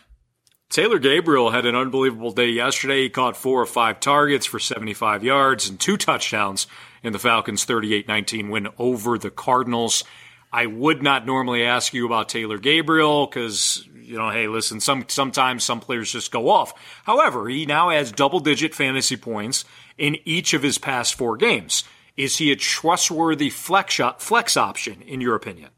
Taylor 0.70 1.00
Gabriel 1.00 1.52
had 1.52 1.66
an 1.66 1.76
unbelievable 1.76 2.32
day 2.32 2.50
yesterday. 2.50 3.04
He 3.04 3.10
caught 3.10 3.38
four 3.38 3.62
or 3.62 3.66
five 3.66 4.00
targets 4.00 4.46
for 4.46 4.60
75 4.60 5.24
yards 5.24 5.70
and 5.70 5.80
two 5.80 5.96
touchdowns 5.96 6.68
in 7.04 7.14
the 7.14 7.20
Falcons' 7.20 7.64
38 7.64 8.08
19 8.08 8.50
win 8.50 8.68
over 8.78 9.18
the 9.18 9.32
Cardinals. 9.32 10.04
I 10.52 10.66
would 10.66 11.02
not 11.02 11.26
normally 11.26 11.64
ask 11.64 11.94
you 11.94 12.06
about 12.06 12.30
Taylor 12.30 12.58
Gabriel 12.58 13.28
because, 13.28 13.88
you 13.96 14.18
know, 14.18 14.30
hey, 14.30 14.48
listen, 14.48 14.80
some, 14.80 15.06
sometimes 15.08 15.64
some 15.64 15.80
players 15.80 16.12
just 16.12 16.32
go 16.32 16.50
off. 16.50 16.74
However, 17.04 17.48
he 17.48 17.66
now 17.66 17.90
has 17.90 18.12
double 18.12 18.40
digit 18.40 18.76
fantasy 18.76 19.18
points 19.18 19.66
in 19.98 20.18
each 20.26 20.54
of 20.54 20.64
his 20.64 20.78
past 20.78 21.16
four 21.16 21.38
games. 21.38 21.84
Is 22.18 22.38
he 22.38 22.52
a 22.52 22.56
trustworthy 22.56 23.50
flex, 23.50 24.00
flex 24.20 24.58
option, 24.58 25.02
in 25.02 25.22
your 25.22 25.36
opinion? 25.36 25.70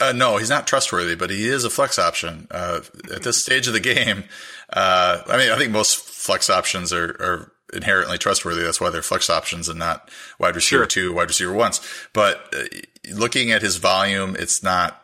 Uh, 0.00 0.12
no, 0.12 0.36
he's 0.36 0.50
not 0.50 0.66
trustworthy, 0.66 1.14
but 1.14 1.30
he 1.30 1.48
is 1.48 1.64
a 1.64 1.70
flex 1.70 1.98
option 1.98 2.48
uh, 2.50 2.80
at 3.14 3.22
this 3.22 3.42
stage 3.42 3.66
of 3.66 3.72
the 3.72 3.80
game. 3.80 4.24
Uh, 4.70 5.22
I 5.26 5.36
mean, 5.36 5.50
I 5.50 5.56
think 5.56 5.70
most 5.70 5.96
flex 5.96 6.50
options 6.50 6.92
are, 6.92 7.10
are, 7.20 7.52
inherently 7.74 8.16
trustworthy. 8.16 8.62
That's 8.62 8.80
why 8.80 8.88
they're 8.88 9.02
flex 9.02 9.28
options 9.28 9.68
and 9.68 9.78
not 9.78 10.10
wide 10.38 10.56
receiver 10.56 10.84
sure. 10.84 10.86
two, 10.86 11.12
wide 11.12 11.28
receiver 11.28 11.52
ones. 11.52 11.82
But 12.14 12.42
uh, 12.56 12.64
looking 13.12 13.52
at 13.52 13.60
his 13.60 13.76
volume, 13.76 14.34
it's 14.38 14.62
not 14.62 15.02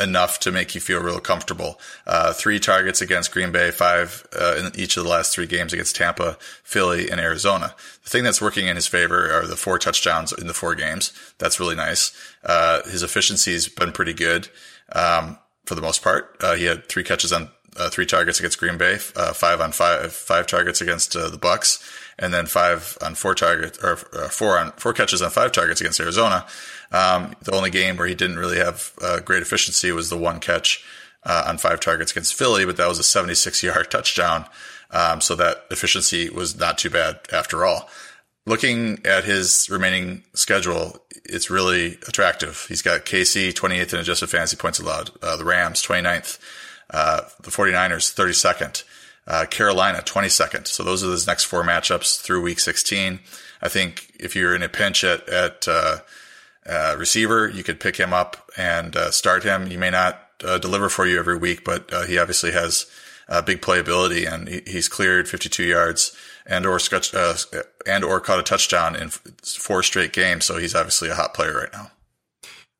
enough 0.00 0.40
to 0.40 0.52
make 0.52 0.74
you 0.74 0.80
feel 0.80 1.00
real 1.00 1.20
comfortable. 1.20 1.78
Uh, 2.06 2.32
three 2.32 2.58
targets 2.58 3.00
against 3.00 3.32
Green 3.32 3.52
Bay, 3.52 3.70
five 3.70 4.26
uh, 4.38 4.56
in 4.58 4.72
each 4.78 4.96
of 4.96 5.04
the 5.04 5.10
last 5.10 5.34
three 5.34 5.46
games 5.46 5.72
against 5.72 5.96
Tampa, 5.96 6.36
Philly, 6.64 7.10
and 7.10 7.20
Arizona. 7.20 7.74
The 8.04 8.10
thing 8.10 8.24
that's 8.24 8.40
working 8.40 8.66
in 8.66 8.76
his 8.76 8.86
favor 8.86 9.30
are 9.32 9.46
the 9.46 9.56
four 9.56 9.78
touchdowns 9.78 10.32
in 10.32 10.46
the 10.46 10.54
four 10.54 10.74
games. 10.74 11.12
That's 11.38 11.60
really 11.60 11.76
nice. 11.76 12.12
Uh, 12.44 12.82
his 12.84 13.02
efficiency's 13.02 13.68
been 13.68 13.92
pretty 13.92 14.14
good 14.14 14.48
um, 14.92 15.38
for 15.66 15.74
the 15.74 15.82
most 15.82 16.02
part. 16.02 16.36
Uh, 16.40 16.54
he 16.54 16.64
had 16.64 16.88
three 16.88 17.04
catches 17.04 17.32
on 17.32 17.50
uh, 17.76 17.88
three 17.88 18.06
targets 18.06 18.40
against 18.40 18.58
Green 18.58 18.76
Bay, 18.76 18.94
uh, 19.16 19.32
five 19.32 19.60
on 19.60 19.72
five, 19.72 20.12
five 20.12 20.46
targets 20.46 20.80
against 20.80 21.12
the 21.12 21.38
Bucs, 21.40 21.80
and 22.20 22.32
then 22.32 22.46
five 22.46 22.96
on 23.02 23.14
four 23.14 23.34
targets 23.34 23.78
or 23.82 23.96
four 23.96 24.58
on 24.58 24.70
four 24.72 24.92
catches 24.92 25.22
on 25.22 25.30
five 25.30 25.50
targets 25.50 25.80
against 25.80 25.98
Arizona. 25.98 26.46
Um, 26.92 27.34
the 27.42 27.52
only 27.52 27.70
game 27.70 27.96
where 27.96 28.06
he 28.06 28.14
didn't 28.14 28.38
really 28.38 28.58
have 28.58 28.92
uh, 29.00 29.20
great 29.20 29.42
efficiency 29.42 29.90
was 29.90 30.10
the 30.10 30.18
one 30.18 30.38
catch 30.38 30.84
uh, 31.24 31.44
on 31.48 31.58
five 31.58 31.80
targets 31.80 32.12
against 32.12 32.34
Philly, 32.34 32.64
but 32.64 32.76
that 32.76 32.88
was 32.88 32.98
a 32.98 33.02
76 33.02 33.62
yard 33.64 33.90
touchdown. 33.90 34.44
Um, 34.90 35.20
so 35.20 35.34
that 35.36 35.64
efficiency 35.70 36.28
was 36.28 36.58
not 36.58 36.78
too 36.78 36.90
bad 36.90 37.20
after 37.32 37.64
all. 37.64 37.88
looking 38.46 38.98
at 39.04 39.24
his 39.24 39.68
remaining 39.70 40.24
schedule, 40.34 40.98
it's 41.24 41.50
really 41.50 41.98
attractive. 42.08 42.66
He's 42.68 42.82
got 42.82 43.04
KC 43.04 43.52
28th 43.52 43.94
in 43.94 44.00
adjusted 44.00 44.28
fantasy 44.28 44.56
points 44.56 44.80
allowed, 44.80 45.10
uh, 45.22 45.36
the 45.36 45.44
Rams 45.44 45.82
29th, 45.82 46.38
uh, 46.90 47.22
the 47.40 47.50
49ers 47.50 48.12
32nd, 48.12 48.82
uh, 49.26 49.46
Carolina 49.46 50.02
22nd. 50.04 50.66
So 50.66 50.82
those 50.82 51.04
are 51.04 51.10
his 51.10 51.26
next 51.26 51.44
four 51.44 51.62
matchups 51.62 52.20
through 52.20 52.42
week 52.42 52.60
16. 52.60 53.20
I 53.62 53.68
think 53.68 54.12
if 54.18 54.34
you're 54.34 54.54
in 54.54 54.62
a 54.62 54.68
pinch 54.68 55.04
at, 55.04 55.28
at, 55.28 55.68
uh, 55.68 55.98
uh, 56.66 56.96
receiver, 56.98 57.48
you 57.48 57.62
could 57.62 57.80
pick 57.80 57.96
him 57.96 58.12
up 58.12 58.50
and 58.56 58.94
uh, 58.96 59.10
start 59.10 59.44
him. 59.44 59.66
He 59.66 59.76
may 59.76 59.90
not 59.90 60.26
deliver 60.38 60.88
for 60.88 61.06
you 61.06 61.18
every 61.18 61.36
week, 61.36 61.64
but 61.64 61.90
he 62.06 62.18
obviously 62.18 62.52
has 62.52 62.86
big 63.44 63.60
playability 63.60 64.30
and 64.30 64.48
he, 64.48 64.62
he's 64.66 64.88
cleared 64.88 65.28
52 65.28 65.64
yards 65.64 66.16
and 66.46 66.66
or 66.66 66.78
uh, 66.92 67.34
and 67.86 68.04
or 68.04 68.20
caught 68.20 68.40
a 68.40 68.42
touchdown 68.42 68.96
in 68.96 69.08
four 69.08 69.82
straight 69.82 70.12
games. 70.12 70.44
So 70.44 70.58
he's 70.58 70.74
obviously 70.74 71.08
a 71.08 71.14
hot 71.14 71.32
player 71.32 71.54
right 71.54 71.72
now. 71.72 71.90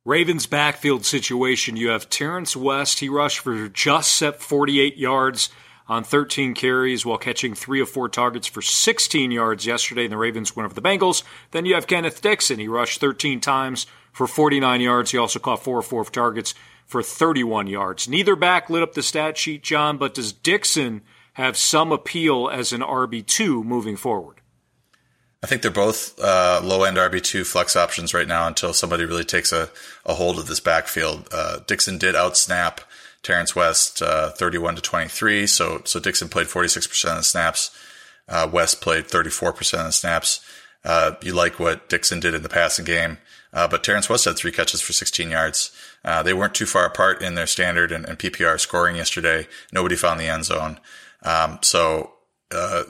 Ravens 0.04 0.46
backfield 0.46 1.04
situation. 1.04 1.76
You 1.76 1.90
have 1.90 2.10
Terrance 2.10 2.56
West. 2.56 3.00
He 3.00 3.08
rushed 3.08 3.40
for 3.40 3.68
just 3.68 4.14
set 4.14 4.42
48 4.42 4.96
yards 4.96 5.50
on 5.90 6.04
13 6.04 6.54
carries 6.54 7.04
while 7.04 7.18
catching 7.18 7.54
three 7.54 7.82
of 7.82 7.90
four 7.90 8.08
targets 8.08 8.46
for 8.46 8.62
16 8.62 9.30
yards 9.30 9.66
yesterday 9.66 10.06
in 10.06 10.10
the 10.10 10.16
Ravens 10.16 10.56
win 10.56 10.64
over 10.64 10.74
the 10.74 10.80
Bengals. 10.80 11.22
Then 11.50 11.66
you 11.66 11.74
have 11.74 11.86
Kenneth 11.86 12.22
Dixon. 12.22 12.58
He 12.58 12.68
rushed 12.68 13.00
13 13.00 13.40
times 13.40 13.86
for 14.12 14.26
49 14.26 14.80
yards. 14.80 15.10
He 15.10 15.18
also 15.18 15.38
caught 15.38 15.62
four 15.62 15.80
of 15.80 15.86
four 15.86 16.04
targets 16.06 16.54
for 16.86 17.02
31 17.02 17.66
yards. 17.66 18.08
Neither 18.08 18.34
back 18.34 18.70
lit 18.70 18.82
up 18.82 18.94
the 18.94 19.02
stat 19.02 19.36
sheet, 19.36 19.62
John, 19.62 19.98
but 19.98 20.14
does 20.14 20.32
Dixon– 20.32 21.02
have 21.40 21.56
some 21.56 21.92
appeal 21.92 22.48
as 22.48 22.72
an 22.72 22.80
RB2 22.80 23.64
moving 23.64 23.96
forward? 23.96 24.40
I 25.42 25.46
think 25.46 25.62
they're 25.62 25.70
both 25.70 26.20
uh, 26.20 26.60
low 26.62 26.84
end 26.84 26.98
RB2 26.98 27.46
flex 27.46 27.74
options 27.74 28.12
right 28.12 28.28
now 28.28 28.46
until 28.46 28.74
somebody 28.74 29.06
really 29.06 29.24
takes 29.24 29.52
a, 29.52 29.70
a 30.04 30.14
hold 30.14 30.38
of 30.38 30.46
this 30.46 30.60
backfield. 30.60 31.28
Uh, 31.32 31.60
Dixon 31.66 31.96
did 31.96 32.14
outsnap 32.14 32.80
Terrance 33.22 33.54
West 33.54 34.02
uh, 34.02 34.30
31 34.30 34.76
to 34.76 34.82
23. 34.82 35.46
So, 35.46 35.82
so 35.84 36.00
Dixon 36.00 36.28
played 36.28 36.46
46% 36.46 37.10
of 37.10 37.16
the 37.16 37.22
snaps. 37.22 37.70
Uh, 38.28 38.48
West 38.50 38.80
played 38.80 39.06
34% 39.06 39.58
of 39.80 39.86
the 39.86 39.92
snaps. 39.92 40.40
Uh, 40.84 41.12
you 41.22 41.34
like 41.34 41.58
what 41.58 41.88
Dixon 41.88 42.20
did 42.20 42.34
in 42.34 42.42
the 42.42 42.48
passing 42.48 42.84
game. 42.84 43.18
Uh, 43.52 43.66
but 43.66 43.82
Terrance 43.82 44.08
West 44.08 44.24
had 44.24 44.36
three 44.36 44.52
catches 44.52 44.80
for 44.80 44.92
16 44.92 45.30
yards. 45.30 45.72
they 46.24 46.32
weren't 46.32 46.54
too 46.54 46.66
far 46.66 46.86
apart 46.86 47.20
in 47.20 47.34
their 47.34 47.46
standard 47.46 47.92
and, 47.92 48.06
and 48.06 48.18
PPR 48.18 48.58
scoring 48.58 48.96
yesterday. 48.96 49.46
Nobody 49.72 49.96
found 49.96 50.20
the 50.20 50.28
end 50.28 50.44
zone. 50.44 50.78
Um, 51.22 51.58
so 51.62 52.12
uh, 52.52 52.84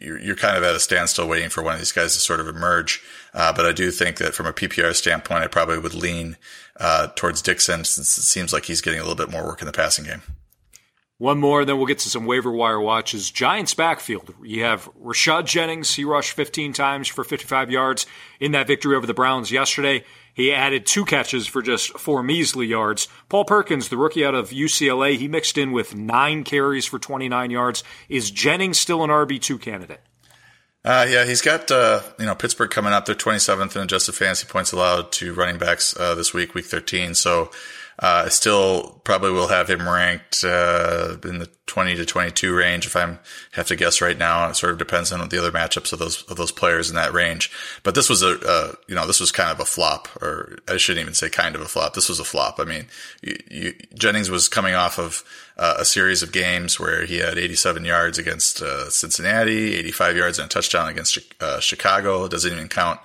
you're, 0.00 0.20
you're, 0.20 0.36
kind 0.36 0.56
of 0.56 0.62
at 0.62 0.74
a 0.74 0.80
standstill 0.80 1.28
waiting 1.28 1.48
for 1.48 1.62
one 1.62 1.74
of 1.74 1.80
these 1.80 1.92
guys 1.92 2.14
to 2.14 2.20
sort 2.20 2.40
of 2.40 2.48
emerge. 2.48 3.02
Uh, 3.32 3.52
but 3.52 3.64
I 3.64 3.72
do 3.72 3.90
think 3.90 4.18
that 4.18 4.34
from 4.34 4.46
a 4.46 4.52
PPR 4.52 4.94
standpoint, 4.94 5.44
I 5.44 5.46
probably 5.46 5.78
would 5.78 5.94
lean 5.94 6.36
uh, 6.78 7.08
towards 7.14 7.42
Dixon 7.42 7.84
since 7.84 8.18
it 8.18 8.22
seems 8.22 8.52
like 8.52 8.66
he's 8.66 8.80
getting 8.80 9.00
a 9.00 9.02
little 9.02 9.16
bit 9.16 9.30
more 9.30 9.44
work 9.44 9.60
in 9.60 9.66
the 9.66 9.72
passing 9.72 10.04
game. 10.04 10.22
One 11.22 11.38
more, 11.38 11.64
then 11.64 11.76
we'll 11.76 11.86
get 11.86 12.00
to 12.00 12.10
some 12.10 12.26
waiver 12.26 12.50
wire 12.50 12.80
watches. 12.80 13.30
Giants 13.30 13.74
backfield. 13.74 14.34
You 14.42 14.64
have 14.64 14.92
Rashad 15.00 15.46
Jennings. 15.46 15.94
He 15.94 16.04
rushed 16.04 16.32
15 16.32 16.72
times 16.72 17.06
for 17.06 17.22
55 17.22 17.70
yards 17.70 18.06
in 18.40 18.50
that 18.52 18.66
victory 18.66 18.96
over 18.96 19.06
the 19.06 19.14
Browns 19.14 19.52
yesterday. 19.52 20.04
He 20.34 20.52
added 20.52 20.86
two 20.86 21.04
catches 21.04 21.46
for 21.46 21.60
just 21.60 21.98
four 21.98 22.22
measly 22.22 22.66
yards. 22.66 23.08
Paul 23.28 23.44
Perkins, 23.44 23.88
the 23.88 23.96
rookie 23.96 24.24
out 24.24 24.34
of 24.34 24.50
UCLA, 24.50 25.16
he 25.16 25.28
mixed 25.28 25.58
in 25.58 25.72
with 25.72 25.94
nine 25.94 26.42
carries 26.44 26.86
for 26.86 26.98
29 26.98 27.50
yards. 27.50 27.84
Is 28.08 28.30
Jennings 28.30 28.78
still 28.78 29.04
an 29.04 29.10
RB2 29.10 29.60
candidate? 29.60 30.00
Uh, 30.84 31.06
yeah, 31.08 31.24
he's 31.24 31.42
got 31.42 31.70
uh, 31.70 32.02
you 32.18 32.26
know 32.26 32.34
Pittsburgh 32.34 32.70
coming 32.70 32.92
up. 32.92 33.06
They're 33.06 33.14
27th 33.14 33.76
in 33.76 33.82
adjusted 33.82 34.14
fantasy 34.14 34.46
points 34.48 34.72
allowed 34.72 35.12
to 35.12 35.32
running 35.32 35.58
backs 35.58 35.96
uh, 35.96 36.14
this 36.16 36.34
week, 36.34 36.54
week 36.54 36.64
13. 36.64 37.14
So 37.14 37.50
uh, 37.98 38.28
still 38.28 39.00
probably 39.04 39.30
will 39.30 39.48
have 39.48 39.68
him 39.68 39.88
ranked 39.88 40.44
uh, 40.44 41.16
in 41.24 41.38
the 41.38 41.48
20 41.66 41.96
to 41.96 42.04
22 42.04 42.54
range 42.54 42.86
if 42.86 42.96
I 42.96 43.18
have 43.52 43.66
to 43.68 43.76
guess 43.76 44.00
right 44.00 44.16
now. 44.16 44.48
It 44.48 44.56
sort 44.56 44.72
of 44.72 44.78
depends 44.78 45.12
on 45.12 45.26
the 45.28 45.38
other 45.38 45.52
matchups 45.52 45.92
of 45.92 45.98
those 45.98 46.22
of 46.24 46.36
those 46.36 46.52
players 46.52 46.90
in 46.90 46.96
that 46.96 47.12
range. 47.12 47.50
But 47.82 47.94
this 47.94 48.08
was 48.08 48.22
a 48.22 48.38
uh, 48.40 48.72
you 48.88 48.94
know 48.94 49.06
this 49.06 49.20
was 49.20 49.32
kind 49.32 49.50
of 49.50 49.60
a 49.60 49.64
flop, 49.64 50.08
or 50.20 50.58
I 50.68 50.76
shouldn't 50.76 51.02
even 51.02 51.14
say 51.14 51.28
kind 51.30 51.54
of 51.54 51.60
a 51.60 51.66
flop. 51.66 51.94
This 51.94 52.08
was 52.08 52.20
a 52.20 52.24
flop. 52.24 52.58
I 52.58 52.64
mean, 52.64 52.86
you, 53.22 53.36
you, 53.50 53.74
Jennings 53.94 54.30
was 54.30 54.48
coming 54.48 54.74
off 54.74 54.98
of 54.98 55.24
uh, 55.56 55.76
a 55.78 55.84
series 55.84 56.22
of 56.22 56.32
games 56.32 56.80
where 56.80 57.04
he 57.04 57.18
had 57.18 57.38
87 57.38 57.84
yards 57.84 58.18
against 58.18 58.60
uh, 58.62 58.90
Cincinnati, 58.90 59.74
85 59.76 60.16
yards 60.16 60.38
and 60.38 60.46
a 60.46 60.48
touchdown 60.48 60.88
against 60.88 61.18
uh, 61.40 61.60
Chicago. 61.60 62.24
It 62.24 62.30
doesn't 62.30 62.52
even 62.52 62.68
count 62.68 63.00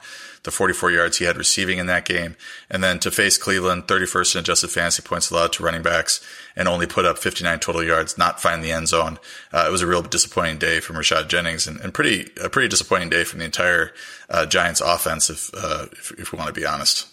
the 0.47 0.51
44 0.51 0.91
yards 0.91 1.17
he 1.17 1.25
had 1.25 1.35
receiving 1.35 1.77
in 1.77 1.87
that 1.87 2.05
game. 2.05 2.37
And 2.69 2.81
then 2.81 2.99
to 2.99 3.11
face 3.11 3.37
Cleveland, 3.37 3.83
31st 3.87 4.35
in 4.35 4.39
adjusted 4.39 4.69
fantasy 4.69 5.03
points 5.03 5.29
allowed 5.29 5.51
to 5.53 5.63
running 5.63 5.81
backs 5.81 6.25
and 6.55 6.69
only 6.69 6.87
put 6.87 7.03
up 7.03 7.17
59 7.17 7.59
total 7.59 7.83
yards, 7.83 8.17
not 8.17 8.41
find 8.41 8.63
the 8.63 8.71
end 8.71 8.87
zone. 8.87 9.19
Uh, 9.51 9.65
it 9.67 9.71
was 9.71 9.81
a 9.81 9.87
real 9.87 10.01
disappointing 10.01 10.57
day 10.57 10.79
from 10.79 10.95
Rashad 10.95 11.27
Jennings 11.27 11.67
and, 11.67 11.81
and 11.81 11.93
pretty, 11.93 12.31
a 12.41 12.47
pretty 12.49 12.69
disappointing 12.69 13.09
day 13.09 13.25
from 13.25 13.39
the 13.39 13.45
entire 13.45 13.91
uh, 14.29 14.45
Giants 14.45 14.79
offense, 14.79 15.29
if, 15.29 15.51
uh, 15.53 15.87
if, 15.91 16.11
if 16.17 16.31
we 16.31 16.37
want 16.37 16.47
to 16.47 16.59
be 16.59 16.65
honest. 16.65 17.07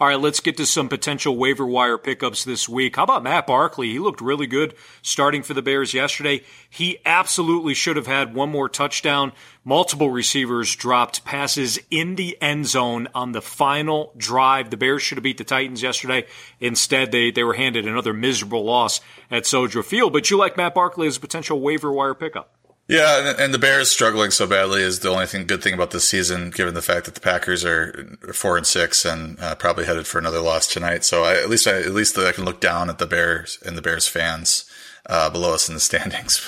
All 0.00 0.08
right, 0.08 0.18
let's 0.18 0.40
get 0.40 0.56
to 0.56 0.64
some 0.64 0.88
potential 0.88 1.36
waiver 1.36 1.66
wire 1.66 1.98
pickups 1.98 2.42
this 2.42 2.66
week. 2.66 2.96
How 2.96 3.02
about 3.02 3.22
Matt 3.22 3.46
Barkley? 3.46 3.90
He 3.90 3.98
looked 3.98 4.22
really 4.22 4.46
good 4.46 4.74
starting 5.02 5.42
for 5.42 5.52
the 5.52 5.60
Bears 5.60 5.92
yesterday. 5.92 6.42
He 6.70 7.00
absolutely 7.04 7.74
should 7.74 7.96
have 7.96 8.06
had 8.06 8.32
one 8.32 8.48
more 8.48 8.70
touchdown. 8.70 9.32
Multiple 9.62 10.08
receivers 10.08 10.74
dropped 10.74 11.22
passes 11.26 11.78
in 11.90 12.14
the 12.14 12.40
end 12.40 12.66
zone 12.66 13.08
on 13.14 13.32
the 13.32 13.42
final 13.42 14.14
drive. 14.16 14.70
The 14.70 14.78
Bears 14.78 15.02
should 15.02 15.18
have 15.18 15.22
beat 15.22 15.36
the 15.36 15.44
Titans 15.44 15.82
yesterday. 15.82 16.24
Instead, 16.60 17.12
they, 17.12 17.30
they 17.30 17.44
were 17.44 17.52
handed 17.52 17.86
another 17.86 18.14
miserable 18.14 18.64
loss 18.64 19.02
at 19.30 19.44
Soldier 19.44 19.82
Field. 19.82 20.14
But 20.14 20.30
you 20.30 20.38
like 20.38 20.56
Matt 20.56 20.74
Barkley 20.74 21.08
as 21.08 21.18
a 21.18 21.20
potential 21.20 21.60
waiver 21.60 21.92
wire 21.92 22.14
pickup? 22.14 22.54
Yeah, 22.90 23.34
and 23.38 23.54
the 23.54 23.58
Bears 23.58 23.88
struggling 23.88 24.32
so 24.32 24.48
badly 24.48 24.82
is 24.82 24.98
the 24.98 25.10
only 25.10 25.26
thing 25.26 25.46
good 25.46 25.62
thing 25.62 25.74
about 25.74 25.92
this 25.92 26.08
season, 26.08 26.50
given 26.50 26.74
the 26.74 26.82
fact 26.82 27.04
that 27.04 27.14
the 27.14 27.20
Packers 27.20 27.64
are 27.64 28.18
four 28.32 28.56
and 28.56 28.66
six 28.66 29.04
and 29.04 29.38
uh, 29.38 29.54
probably 29.54 29.84
headed 29.86 30.08
for 30.08 30.18
another 30.18 30.40
loss 30.40 30.66
tonight. 30.66 31.04
So 31.04 31.22
I, 31.22 31.34
at 31.36 31.48
least 31.48 31.68
I, 31.68 31.78
at 31.78 31.94
least 31.94 32.18
I 32.18 32.32
can 32.32 32.44
look 32.44 32.60
down 32.60 32.90
at 32.90 32.98
the 32.98 33.06
Bears 33.06 33.60
and 33.64 33.78
the 33.78 33.82
Bears 33.82 34.08
fans 34.08 34.68
uh, 35.06 35.30
below 35.30 35.54
us 35.54 35.68
in 35.68 35.74
the 35.74 35.80
standings. 35.90 36.44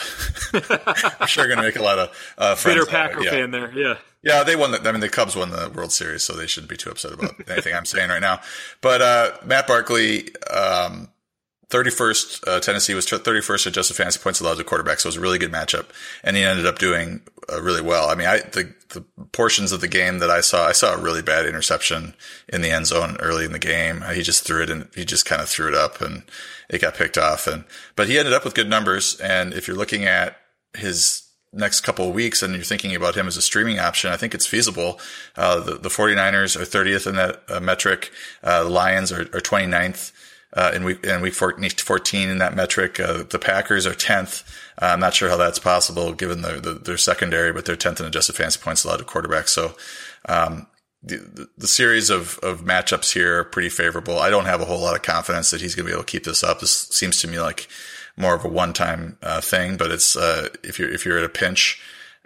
I'm 0.52 1.28
sure 1.28 1.46
going 1.46 1.58
to 1.58 1.62
make 1.62 1.76
a 1.76 1.82
lot 1.82 2.00
of 2.00 2.34
uh, 2.36 2.56
friends. 2.56 2.80
Bitter 2.80 2.90
Packer 2.90 3.22
yeah. 3.22 3.30
fan 3.30 3.52
there, 3.52 3.72
yeah. 3.72 3.94
Yeah, 4.24 4.42
they 4.42 4.56
won. 4.56 4.72
The, 4.72 4.80
I 4.88 4.90
mean, 4.90 5.00
the 5.00 5.08
Cubs 5.08 5.36
won 5.36 5.50
the 5.50 5.70
World 5.72 5.92
Series, 5.92 6.24
so 6.24 6.32
they 6.32 6.48
shouldn't 6.48 6.70
be 6.70 6.76
too 6.76 6.90
upset 6.90 7.12
about 7.12 7.34
anything 7.48 7.74
I'm 7.74 7.84
saying 7.84 8.08
right 8.08 8.20
now. 8.20 8.40
But 8.80 9.00
uh, 9.00 9.32
Matt 9.44 9.68
Barkley, 9.68 10.34
um, 10.46 11.08
31st, 11.72 12.46
uh, 12.46 12.60
Tennessee 12.60 12.94
was 12.94 13.06
31st 13.06 13.66
adjusted 13.66 13.94
fantasy 13.94 14.20
points 14.20 14.40
allowed 14.40 14.58
to 14.58 14.64
quarterback. 14.64 15.00
So 15.00 15.06
it 15.06 15.10
was 15.10 15.16
a 15.16 15.20
really 15.20 15.38
good 15.38 15.50
matchup. 15.50 15.86
And 16.22 16.36
he 16.36 16.44
ended 16.44 16.66
up 16.66 16.78
doing 16.78 17.22
uh, 17.50 17.62
really 17.62 17.80
well. 17.80 18.10
I 18.10 18.14
mean, 18.14 18.26
I, 18.26 18.38
the, 18.40 18.74
the 18.90 19.00
portions 19.32 19.72
of 19.72 19.80
the 19.80 19.88
game 19.88 20.18
that 20.18 20.30
I 20.30 20.42
saw, 20.42 20.66
I 20.66 20.72
saw 20.72 20.94
a 20.94 21.00
really 21.00 21.22
bad 21.22 21.46
interception 21.46 22.14
in 22.48 22.60
the 22.60 22.70
end 22.70 22.86
zone 22.86 23.16
early 23.20 23.46
in 23.46 23.52
the 23.52 23.58
game. 23.58 24.04
He 24.14 24.22
just 24.22 24.44
threw 24.44 24.62
it 24.62 24.70
and 24.70 24.88
he 24.94 25.06
just 25.06 25.24
kind 25.24 25.40
of 25.40 25.48
threw 25.48 25.66
it 25.68 25.74
up 25.74 26.02
and 26.02 26.24
it 26.68 26.82
got 26.82 26.94
picked 26.94 27.16
off. 27.16 27.46
And, 27.46 27.64
but 27.96 28.06
he 28.06 28.18
ended 28.18 28.34
up 28.34 28.44
with 28.44 28.54
good 28.54 28.68
numbers. 28.68 29.18
And 29.18 29.54
if 29.54 29.66
you're 29.66 29.76
looking 29.76 30.04
at 30.04 30.36
his 30.74 31.22
next 31.54 31.80
couple 31.80 32.08
of 32.08 32.14
weeks 32.14 32.42
and 32.42 32.54
you're 32.54 32.64
thinking 32.64 32.94
about 32.94 33.14
him 33.14 33.26
as 33.26 33.38
a 33.38 33.42
streaming 33.42 33.78
option, 33.78 34.12
I 34.12 34.18
think 34.18 34.34
it's 34.34 34.46
feasible. 34.46 35.00
Uh, 35.36 35.60
the, 35.60 35.74
the 35.76 35.88
49ers 35.88 36.54
are 36.54 36.64
30th 36.64 37.06
in 37.06 37.16
that 37.16 37.42
uh, 37.48 37.60
metric. 37.60 38.10
Uh, 38.42 38.64
the 38.64 38.70
Lions 38.70 39.10
are, 39.10 39.22
are 39.22 39.40
29th 39.40 40.12
uh, 40.54 40.72
in 40.74 40.84
week 40.84 41.04
in 41.04 41.20
week 41.20 41.34
14 41.34 42.28
in 42.28 42.38
that 42.38 42.54
metric. 42.54 43.00
Uh, 43.00 43.24
the 43.28 43.38
Packers 43.38 43.86
are 43.86 43.94
10th. 43.94 44.44
Uh, 44.80 44.86
I'm 44.86 45.00
not 45.00 45.14
sure 45.14 45.28
how 45.28 45.36
that's 45.36 45.58
possible 45.58 46.12
given 46.12 46.42
the, 46.42 46.60
the, 46.60 46.74
their 46.74 46.98
secondary, 46.98 47.52
but 47.52 47.64
they're 47.64 47.76
10th 47.76 48.00
in 48.00 48.06
adjusted 48.06 48.36
fantasy 48.36 48.60
points 48.60 48.84
allowed 48.84 48.98
to 48.98 49.04
quarterbacks. 49.04 49.48
So, 49.48 49.74
um, 50.28 50.66
the, 51.02 51.48
the, 51.58 51.66
series 51.66 52.10
of, 52.10 52.38
of 52.44 52.60
matchups 52.60 53.12
here 53.12 53.40
are 53.40 53.44
pretty 53.44 53.70
favorable. 53.70 54.20
I 54.20 54.30
don't 54.30 54.44
have 54.44 54.60
a 54.60 54.64
whole 54.64 54.80
lot 54.80 54.94
of 54.94 55.02
confidence 55.02 55.50
that 55.50 55.60
he's 55.60 55.74
going 55.74 55.86
to 55.86 55.90
be 55.90 55.94
able 55.94 56.04
to 56.04 56.10
keep 56.10 56.22
this 56.22 56.44
up. 56.44 56.60
This 56.60 56.70
seems 56.70 57.20
to 57.22 57.28
me 57.28 57.40
like 57.40 57.66
more 58.16 58.36
of 58.36 58.44
a 58.44 58.48
one 58.48 58.72
time 58.72 59.18
uh, 59.20 59.40
thing, 59.40 59.76
but 59.76 59.90
it's, 59.90 60.16
uh, 60.16 60.48
if 60.62 60.78
you're, 60.78 60.88
if 60.88 61.04
you're 61.04 61.18
at 61.18 61.24
a 61.24 61.28
pinch, 61.28 61.80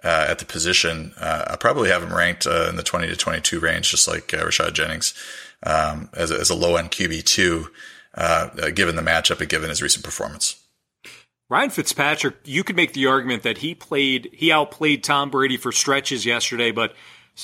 uh, 0.04 0.26
at 0.28 0.38
the 0.38 0.45
position, 0.45 1.14
I 1.18 1.56
probably 1.59 1.88
have 1.88 2.02
him 2.02 2.14
ranked 2.14 2.45
in 2.45 2.76
the 2.76 2.83
20 2.83 3.09
to 3.09 3.16
22 3.16 3.59
range, 3.59 3.90
just 3.90 4.06
like 4.06 4.28
Rashad 4.28 4.75
Jennings, 4.75 5.14
um, 5.62 6.11
as, 6.12 6.30
as 6.30 6.50
a 6.50 6.54
low 6.54 6.76
end 6.76 6.90
QB2 6.90 7.68
uh, 8.16 8.70
given 8.70 8.96
the 8.96 9.02
matchup 9.02 9.40
and 9.40 9.49
given 9.49 9.70
his 9.70 9.82
recent 9.82 10.04
performance. 10.04 10.62
Ryan 11.49 11.70
Fitzpatrick, 11.70 12.35
you 12.44 12.64
could 12.64 12.75
make 12.75 12.92
the 12.92 13.06
argument 13.06 13.44
that 13.44 13.58
he 13.58 13.75
played, 13.75 14.30
he 14.32 14.50
outplayed 14.50 15.04
Tom 15.04 15.30
Brady 15.30 15.56
for 15.56 15.70
stretches 15.70 16.26
yesterday, 16.26 16.73
but 16.73 16.94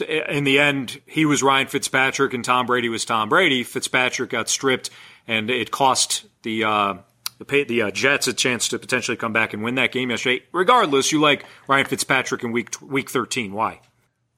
in 0.01 0.45
the 0.45 0.59
end, 0.59 1.01
he 1.07 1.25
was 1.25 1.43
Ryan 1.43 1.67
Fitzpatrick 1.67 2.33
and 2.33 2.45
Tom 2.45 2.67
Brady 2.67 2.89
was 2.89 3.05
Tom 3.05 3.29
Brady. 3.29 3.63
Fitzpatrick 3.63 4.31
got 4.31 4.49
stripped, 4.49 4.91
and 5.29 5.51
it 5.51 5.71
cost 5.71 6.25
the 6.43 6.65
uh, 6.65 6.95
the, 7.39 7.65
the 7.65 7.83
uh, 7.83 7.91
Jets 7.91 8.27
a 8.27 8.33
chance 8.33 8.69
to 8.69 8.79
potentially 8.79 9.17
come 9.17 9.33
back 9.33 9.53
and 9.53 9.63
win 9.63 9.75
that 9.75 9.93
game 9.93 10.11
yesterday. 10.11 10.45
Regardless, 10.53 11.13
you 11.13 11.21
like 11.21 11.45
Ryan 11.69 11.87
Fitzpatrick 11.87 12.43
in 12.43 12.53
week 12.53 12.71
week 12.81 13.11
thirteen. 13.11 13.53
Why? 13.53 13.81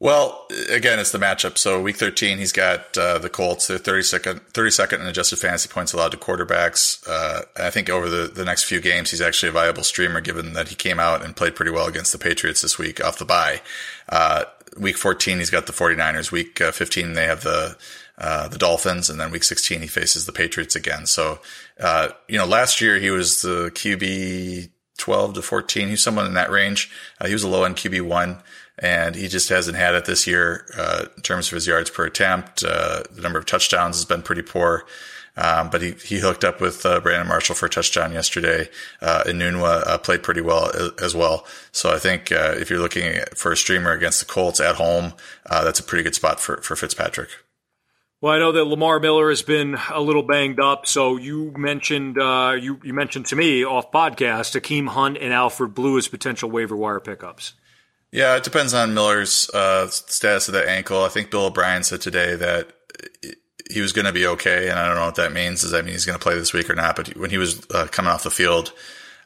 Well, 0.04 0.46
again, 0.70 0.99
it's 0.99 1.12
the 1.12 1.18
matchup. 1.18 1.56
So 1.56 1.80
week 1.80 1.96
13, 1.96 2.37
he's 2.37 2.52
got 2.52 2.99
uh, 2.99 3.16
the 3.16 3.30
Colts. 3.30 3.68
They're 3.68 3.78
32nd, 3.78 4.38
32nd 4.52 5.00
in 5.00 5.06
adjusted 5.06 5.38
fantasy 5.38 5.70
points 5.70 5.94
allowed 5.94 6.11
to 6.11 6.18
quarterbacks. 6.18 7.02
Uh, 7.08 7.44
I 7.56 7.70
think 7.70 7.88
over 7.88 8.11
the, 8.11 8.26
the 8.26 8.44
next 8.44 8.64
few 8.64 8.82
games, 8.82 9.12
he's 9.12 9.23
actually 9.23 9.49
a 9.49 9.52
viable 9.52 9.82
streamer 9.82 10.20
given 10.20 10.52
that 10.52 10.68
he 10.68 10.75
came 10.75 11.00
out 11.00 11.25
and 11.25 11.34
played 11.34 11.54
pretty 11.54 11.70
well 11.70 11.87
against 11.87 12.12
the 12.12 12.18
Patriots 12.18 12.61
this 12.61 12.76
week 12.76 13.02
off 13.02 13.16
the 13.16 13.25
bye. 13.25 13.62
Uh, 14.06 14.44
week 14.78 14.99
14, 14.99 15.38
he's 15.38 15.49
got 15.49 15.64
the 15.64 15.73
49ers. 15.73 16.30
Week 16.30 16.61
uh, 16.61 16.70
15, 16.70 17.14
they 17.14 17.25
have 17.25 17.42
the 17.42 17.75
uh, 18.18 18.46
the 18.49 18.58
Dolphins, 18.58 19.08
and 19.08 19.18
then 19.18 19.30
week 19.30 19.42
16 19.42 19.80
he 19.80 19.87
faces 19.87 20.26
the 20.26 20.32
Patriots 20.32 20.76
again. 20.76 21.06
So, 21.06 21.40
uh, 21.80 22.11
you 22.28 22.37
know, 22.37 22.46
last 22.46 22.82
year 22.82 22.99
he 22.99 23.11
was 23.11 23.40
the 23.40 23.73
QB 23.75 24.68
12 24.99 25.34
to 25.34 25.42
14. 25.42 25.88
He's 25.88 26.02
someone 26.02 26.26
in 26.26 26.34
that 26.34 26.50
range. 26.50 26.90
Uh, 27.20 27.26
he 27.26 27.32
was 27.32 27.42
a 27.42 27.49
low 27.49 27.64
end 27.64 27.76
QB 27.76 28.02
one, 28.02 28.42
and 28.78 29.14
he 29.14 29.28
just 29.28 29.49
hasn't 29.49 29.76
had 29.76 29.95
it 29.95 30.04
this 30.04 30.26
year 30.26 30.66
uh, 30.76 31.07
in 31.16 31.23
terms 31.23 31.49
of 31.49 31.57
his 31.57 31.66
yards 31.66 31.90
per 31.90 32.04
attempt. 32.04 32.64
Uh, 32.64 33.02
the 33.11 33.23
number 33.23 33.38
of 33.38 33.47
touchdowns 33.47 33.97
has 33.97 34.04
been 34.04 34.23
pretty 34.23 34.43
poor. 34.43 34.85
Um, 35.37 35.69
but 35.69 35.83
he, 35.83 35.93
he 35.93 36.21
hooked 36.21 36.45
up 36.45 36.61
with 36.61 36.87
uh, 36.87 37.00
Brandon 37.00 37.26
Marshall 37.26 37.57
for 37.57 37.66
a 37.66 37.71
touchdown 37.71 38.12
yesterday. 38.12 38.69
Uh, 39.00 39.25
Enunwa 39.26 39.85
uh, 39.87 39.99
played 39.99 40.23
pretty 40.23 40.40
well 40.40 40.71
as 41.02 41.14
well. 41.14 41.45
So 41.73 41.93
I 41.93 41.99
think 41.99 42.31
uh, 42.31 42.54
if 42.57 42.71
you're 42.71 42.78
looking 42.78 43.21
for 43.35 43.50
a 43.50 43.57
streamer 43.57 43.90
against 43.90 44.21
the 44.21 44.26
Colts 44.26 44.61
at 44.61 44.76
home, 44.76 45.14
uh, 45.47 45.64
that's 45.64 45.81
a 45.81 45.83
pretty 45.83 46.04
good 46.04 46.14
spot 46.14 46.38
for, 46.38 46.59
for 46.59 46.76
Fitzpatrick. 46.76 47.31
Well, 48.21 48.33
I 48.33 48.38
know 48.38 48.52
that 48.52 48.64
Lamar 48.64 49.00
Miller 49.00 49.28
has 49.28 49.43
been 49.43 49.76
a 49.93 50.00
little 50.00 50.23
banged 50.23 50.61
up. 50.61 50.87
So 50.87 51.16
you 51.16 51.52
mentioned 51.59 52.19
uh, 52.19 52.57
you 52.59 52.81
you 52.83 52.95
mentioned 52.95 53.26
to 53.26 53.37
me 53.37 53.66
off 53.66 53.90
podcast 53.93 54.59
Akeem 54.59 54.88
Hunt 54.88 55.19
and 55.19 55.31
Alfred 55.31 55.75
Blue 55.75 55.99
as 55.99 56.09
potential 56.09 56.50
waiver 56.50 56.75
wire 56.75 57.00
pickups. 57.00 57.52
Yeah, 58.14 58.37
it 58.37 58.44
depends 58.44 58.75
on 58.75 58.94
Miller's 58.94 59.50
uh, 59.50 59.88
status 59.88 60.47
of 60.47 60.54
that 60.54 60.68
ankle. 60.68 61.02
I 61.02 61.09
think 61.09 61.33
Bill 61.33 61.47
O'Brien 61.47 61.83
said 61.83 62.00
today 62.00 62.37
that 62.37 62.68
he 63.68 63.80
was 63.80 63.92
going 63.92 64.04
to 64.04 64.12
be 64.12 64.25
okay, 64.25 64.68
and 64.71 64.78
I 64.78 64.87
don't 64.87 64.94
know 64.94 65.06
what 65.06 65.16
that 65.16 65.33
means. 65.33 65.62
Does 65.62 65.73
that 65.73 65.85
mean 65.85 65.94
he's 65.94 66.06
going 66.06 66.16
to 66.16 66.23
play 66.23 66.37
this 66.37 66.52
week 66.52 66.71
or 66.71 66.76
not? 66.76 66.94
But 66.94 67.16
when 67.16 67.30
he 67.30 67.38
was 67.38 67.66
uh, 67.75 67.88
coming 67.90 68.12
off 68.12 68.23
the 68.23 68.30
field, 68.30 68.73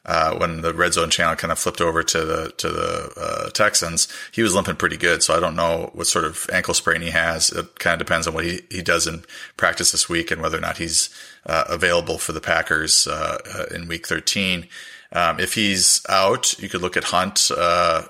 uh, 0.07 0.35
when 0.37 0.61
the 0.61 0.73
red 0.73 0.93
zone 0.93 1.11
channel 1.11 1.35
kind 1.35 1.51
of 1.51 1.59
flipped 1.59 1.81
over 1.81 2.01
to 2.01 2.25
the 2.25 2.51
to 2.57 2.69
the 2.69 3.13
uh, 3.15 3.49
Texans, 3.51 4.07
he 4.31 4.41
was 4.41 4.55
limping 4.55 4.75
pretty 4.75 4.97
good. 4.97 5.21
So 5.21 5.37
I 5.37 5.39
don't 5.39 5.55
know 5.55 5.91
what 5.93 6.07
sort 6.07 6.25
of 6.25 6.49
ankle 6.51 6.73
sprain 6.73 7.03
he 7.03 7.11
has. 7.11 7.51
It 7.51 7.77
kind 7.77 7.93
of 7.93 8.07
depends 8.07 8.25
on 8.25 8.33
what 8.33 8.45
he, 8.45 8.61
he 8.71 8.81
does 8.81 9.05
in 9.05 9.23
practice 9.55 9.91
this 9.91 10.09
week 10.09 10.31
and 10.31 10.41
whether 10.41 10.57
or 10.57 10.61
not 10.61 10.79
he's 10.79 11.11
uh, 11.45 11.65
available 11.69 12.17
for 12.17 12.31
the 12.31 12.41
Packers 12.41 13.05
uh, 13.05 13.37
uh, 13.53 13.65
in 13.75 13.87
Week 13.87 14.07
13. 14.07 14.67
Um, 15.11 15.39
if 15.39 15.53
he's 15.53 16.03
out, 16.09 16.57
you 16.57 16.69
could 16.69 16.81
look 16.81 16.97
at 16.97 17.03
Hunt 17.03 17.51
uh, 17.55 18.05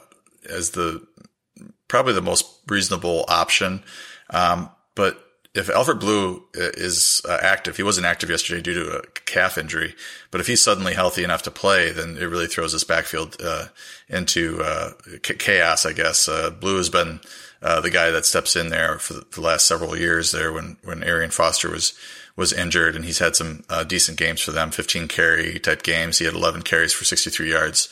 as 0.49 0.71
the 0.71 1.05
probably 1.87 2.13
the 2.13 2.21
most 2.21 2.45
reasonable 2.67 3.25
option. 3.27 3.83
Um, 4.29 4.69
but 4.95 5.25
if 5.55 5.69
Alfred 5.69 5.99
Blue 5.99 6.43
uh, 6.55 6.71
is 6.75 7.21
uh, 7.27 7.37
active, 7.41 7.75
he 7.75 7.83
wasn't 7.83 8.05
active 8.05 8.29
yesterday 8.29 8.61
due 8.61 8.85
to 8.85 8.99
a 8.99 9.01
calf 9.25 9.57
injury, 9.57 9.95
but 10.29 10.39
if 10.39 10.47
he's 10.47 10.61
suddenly 10.61 10.93
healthy 10.93 11.23
enough 11.23 11.41
to 11.43 11.51
play, 11.51 11.91
then 11.91 12.17
it 12.17 12.25
really 12.25 12.47
throws 12.47 12.71
this 12.71 12.83
backfield 12.83 13.35
uh, 13.43 13.65
into 14.07 14.61
uh, 14.61 14.91
chaos, 15.21 15.85
I 15.85 15.93
guess. 15.93 16.27
Uh, 16.27 16.51
Blue 16.51 16.77
has 16.77 16.89
been 16.89 17.19
uh, 17.61 17.81
the 17.81 17.89
guy 17.89 18.11
that 18.11 18.25
steps 18.25 18.55
in 18.55 18.69
there 18.69 18.99
for 18.99 19.13
the, 19.13 19.41
last 19.41 19.67
several 19.67 19.97
years 19.97 20.31
there 20.31 20.53
when, 20.53 20.77
when 20.83 21.03
Arian 21.03 21.31
Foster 21.31 21.69
was, 21.69 21.97
was 22.35 22.53
injured 22.53 22.95
and 22.95 23.03
he's 23.03 23.19
had 23.19 23.35
some 23.35 23.63
decent 23.87 24.17
games 24.17 24.41
for 24.41 24.51
them, 24.51 24.69
15 24.71 25.07
carry 25.07 25.59
type 25.59 25.81
games. 25.81 26.19
He 26.19 26.25
had 26.25 26.35
11 26.35 26.61
carries 26.61 26.93
for 26.93 27.05
63 27.05 27.49
yards 27.49 27.89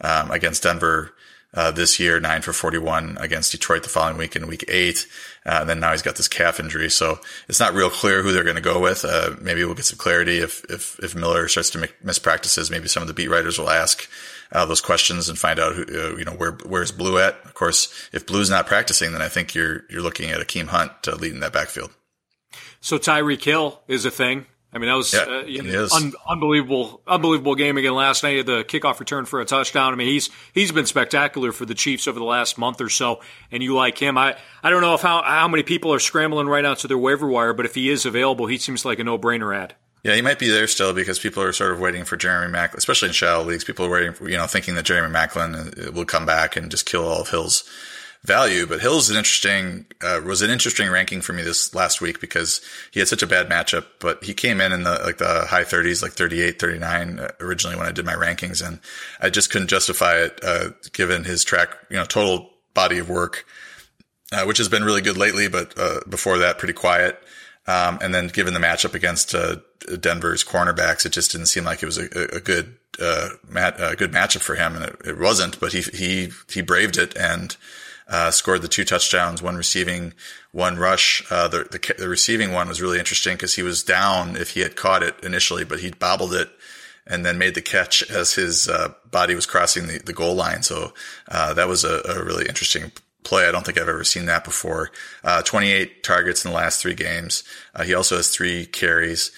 um, 0.00 0.30
against 0.30 0.62
Denver 0.62 1.12
uh, 1.52 1.70
this 1.72 1.98
year, 1.98 2.20
nine 2.20 2.42
for 2.42 2.52
41 2.52 3.18
against 3.20 3.52
Detroit 3.52 3.82
the 3.82 3.88
following 3.88 4.16
week 4.16 4.36
in 4.36 4.46
week 4.46 4.64
eight. 4.68 5.06
Uh, 5.44 5.58
and 5.60 5.68
then 5.68 5.80
now 5.80 5.90
he's 5.90 6.02
got 6.02 6.16
this 6.16 6.28
calf 6.28 6.60
injury. 6.60 6.90
So 6.90 7.18
it's 7.48 7.58
not 7.58 7.74
real 7.74 7.90
clear 7.90 8.22
who 8.22 8.32
they're 8.32 8.44
going 8.44 8.56
to 8.56 8.62
go 8.62 8.80
with. 8.80 9.04
Uh, 9.04 9.30
maybe 9.40 9.64
we'll 9.64 9.74
get 9.74 9.84
some 9.84 9.98
clarity 9.98 10.38
if, 10.38 10.64
if, 10.70 10.98
if 11.00 11.14
Miller 11.14 11.48
starts 11.48 11.70
to 11.70 11.78
make 11.78 12.04
miss 12.04 12.18
practices. 12.18 12.70
Maybe 12.70 12.86
some 12.86 13.02
of 13.02 13.08
the 13.08 13.14
beat 13.14 13.28
writers 13.28 13.58
will 13.58 13.70
ask 13.70 14.08
uh, 14.52 14.64
those 14.66 14.80
questions 14.80 15.28
and 15.28 15.38
find 15.38 15.58
out 15.58 15.74
who, 15.74 15.82
uh, 15.82 16.16
you 16.16 16.24
know, 16.24 16.32
where, 16.32 16.52
where's 16.66 16.92
Blue 16.92 17.18
at? 17.18 17.34
Of 17.44 17.54
course, 17.54 17.92
if 18.12 18.26
Blue's 18.26 18.50
not 18.50 18.66
practicing, 18.66 19.12
then 19.12 19.22
I 19.22 19.28
think 19.28 19.54
you're, 19.54 19.84
you're 19.90 20.02
looking 20.02 20.30
at 20.30 20.40
Akeem 20.40 20.68
Hunt 20.68 20.92
uh, 21.08 21.16
leading 21.16 21.40
that 21.40 21.52
backfield. 21.52 21.90
So 22.80 22.96
Tyreek 22.98 23.42
Hill 23.42 23.80
is 23.88 24.04
a 24.04 24.10
thing. 24.10 24.46
I 24.72 24.78
mean, 24.78 24.88
that 24.88 24.94
was 24.94 25.12
yeah, 25.12 25.20
uh, 25.20 25.42
you 25.42 25.62
know, 25.62 25.88
un- 25.92 26.12
unbelievable, 26.28 27.02
unbelievable 27.06 27.56
game 27.56 27.76
again 27.76 27.94
last 27.94 28.22
night. 28.22 28.46
The 28.46 28.62
kickoff 28.62 29.00
return 29.00 29.24
for 29.24 29.40
a 29.40 29.44
touchdown. 29.44 29.92
I 29.92 29.96
mean, 29.96 30.06
he's 30.06 30.30
he's 30.52 30.70
been 30.70 30.86
spectacular 30.86 31.50
for 31.50 31.66
the 31.66 31.74
Chiefs 31.74 32.06
over 32.06 32.18
the 32.18 32.24
last 32.24 32.56
month 32.56 32.80
or 32.80 32.88
so. 32.88 33.20
And 33.50 33.62
you 33.62 33.74
like 33.74 33.98
him. 33.98 34.16
I, 34.16 34.36
I 34.62 34.70
don't 34.70 34.80
know 34.80 34.94
if 34.94 35.00
how 35.00 35.22
how 35.22 35.48
many 35.48 35.64
people 35.64 35.92
are 35.92 35.98
scrambling 35.98 36.46
right 36.46 36.62
now 36.62 36.74
to 36.74 36.86
their 36.86 36.98
waiver 36.98 37.26
wire, 37.26 37.52
but 37.52 37.66
if 37.66 37.74
he 37.74 37.90
is 37.90 38.06
available, 38.06 38.46
he 38.46 38.58
seems 38.58 38.84
like 38.84 39.00
a 39.00 39.04
no 39.04 39.18
brainer 39.18 39.56
ad. 39.56 39.74
Yeah, 40.02 40.14
he 40.14 40.22
might 40.22 40.38
be 40.38 40.48
there 40.48 40.66
still 40.66 40.94
because 40.94 41.18
people 41.18 41.42
are 41.42 41.52
sort 41.52 41.72
of 41.72 41.80
waiting 41.80 42.04
for 42.04 42.16
Jeremy 42.16 42.50
Maclin, 42.50 42.76
especially 42.76 43.08
in 43.08 43.12
shallow 43.12 43.44
leagues. 43.44 43.64
People 43.64 43.84
are 43.84 43.90
waiting, 43.90 44.14
for, 44.14 44.30
you 44.30 44.36
know, 44.36 44.46
thinking 44.46 44.74
that 44.76 44.86
Jeremy 44.86 45.12
Maclin 45.12 45.88
uh, 45.88 45.92
will 45.92 46.06
come 46.06 46.24
back 46.24 46.56
and 46.56 46.70
just 46.70 46.86
kill 46.86 47.06
all 47.06 47.20
of 47.20 47.28
Hill's 47.28 47.68
value. 48.24 48.66
But 48.66 48.80
Hill's 48.80 49.10
an 49.10 49.16
interesting 49.16 49.86
uh, 50.02 50.20
was 50.24 50.42
an 50.42 50.50
interesting 50.50 50.90
ranking 50.90 51.20
for 51.20 51.32
me 51.32 51.42
this 51.42 51.74
last 51.74 52.00
week 52.00 52.20
because 52.20 52.60
he 52.90 53.00
had 53.00 53.08
such 53.08 53.22
a 53.22 53.26
bad 53.26 53.48
matchup. 53.48 53.86
But 53.98 54.24
he 54.24 54.34
came 54.34 54.60
in 54.60 54.72
in 54.72 54.82
the 54.82 55.00
like 55.04 55.18
the 55.18 55.46
high 55.48 55.64
30s, 55.64 56.02
like 56.02 56.12
38, 56.12 56.58
39 56.58 57.18
uh, 57.18 57.30
originally 57.40 57.76
when 57.76 57.86
I 57.86 57.92
did 57.92 58.04
my 58.04 58.14
rankings, 58.14 58.66
and 58.66 58.80
I 59.20 59.30
just 59.30 59.50
couldn't 59.50 59.68
justify 59.68 60.16
it 60.16 60.40
uh, 60.42 60.70
given 60.92 61.24
his 61.24 61.44
track, 61.44 61.76
you 61.88 61.96
know, 61.96 62.04
total 62.04 62.50
body 62.74 62.98
of 62.98 63.08
work, 63.08 63.46
uh, 64.32 64.44
which 64.44 64.58
has 64.58 64.68
been 64.68 64.84
really 64.84 65.02
good 65.02 65.16
lately, 65.16 65.48
but 65.48 65.76
uh, 65.78 66.00
before 66.08 66.38
that, 66.38 66.58
pretty 66.58 66.74
quiet. 66.74 67.20
Um, 67.66 67.98
and 68.00 68.14
then 68.14 68.28
given 68.28 68.54
the 68.54 68.60
matchup 68.60 68.94
against 68.94 69.34
uh, 69.34 69.56
Denver's 70.00 70.42
cornerbacks, 70.42 71.04
it 71.04 71.12
just 71.12 71.32
didn't 71.32 71.46
seem 71.46 71.64
like 71.64 71.82
it 71.82 71.86
was 71.86 71.98
a, 71.98 72.06
a 72.34 72.40
good 72.40 72.76
uh, 73.00 73.28
mat, 73.48 73.76
a 73.78 73.94
good 73.96 74.12
matchup 74.12 74.40
for 74.40 74.54
him, 74.54 74.76
and 74.76 74.84
it, 74.86 74.96
it, 75.04 75.18
wasn't. 75.18 75.60
But 75.60 75.72
he 75.72 75.82
he 75.82 76.30
he 76.48 76.62
braved 76.62 76.96
it 76.96 77.16
and 77.16 77.56
uh, 78.10 78.30
scored 78.30 78.60
the 78.60 78.68
two 78.68 78.84
touchdowns, 78.84 79.40
one 79.40 79.56
receiving, 79.56 80.12
one 80.50 80.76
rush. 80.76 81.24
Uh, 81.30 81.46
the, 81.46 81.58
the, 81.70 81.94
the 81.96 82.08
receiving 82.08 82.52
one 82.52 82.68
was 82.68 82.82
really 82.82 82.98
interesting 82.98 83.34
because 83.34 83.54
he 83.54 83.62
was 83.62 83.84
down 83.84 84.36
if 84.36 84.50
he 84.50 84.60
had 84.60 84.74
caught 84.74 85.04
it 85.04 85.14
initially, 85.22 85.64
but 85.64 85.78
he 85.78 85.92
bobbled 85.92 86.34
it 86.34 86.50
and 87.06 87.24
then 87.24 87.38
made 87.38 87.54
the 87.54 87.62
catch 87.62 88.02
as 88.10 88.34
his 88.34 88.68
uh, 88.68 88.92
body 89.10 89.34
was 89.34 89.46
crossing 89.46 89.86
the, 89.86 89.98
the 89.98 90.12
goal 90.12 90.34
line. 90.34 90.62
So 90.62 90.92
uh, 91.28 91.54
that 91.54 91.68
was 91.68 91.84
a, 91.84 92.02
a, 92.04 92.22
really 92.22 92.46
interesting 92.46 92.90
play. 93.22 93.46
I 93.46 93.52
don't 93.52 93.64
think 93.64 93.78
I've 93.78 93.88
ever 93.88 94.04
seen 94.04 94.26
that 94.26 94.44
before. 94.44 94.90
Uh, 95.22 95.42
28 95.42 96.02
targets 96.02 96.44
in 96.44 96.50
the 96.50 96.56
last 96.56 96.82
three 96.82 96.94
games. 96.94 97.44
Uh, 97.76 97.84
he 97.84 97.94
also 97.94 98.16
has 98.16 98.28
three 98.28 98.66
carries. 98.66 99.30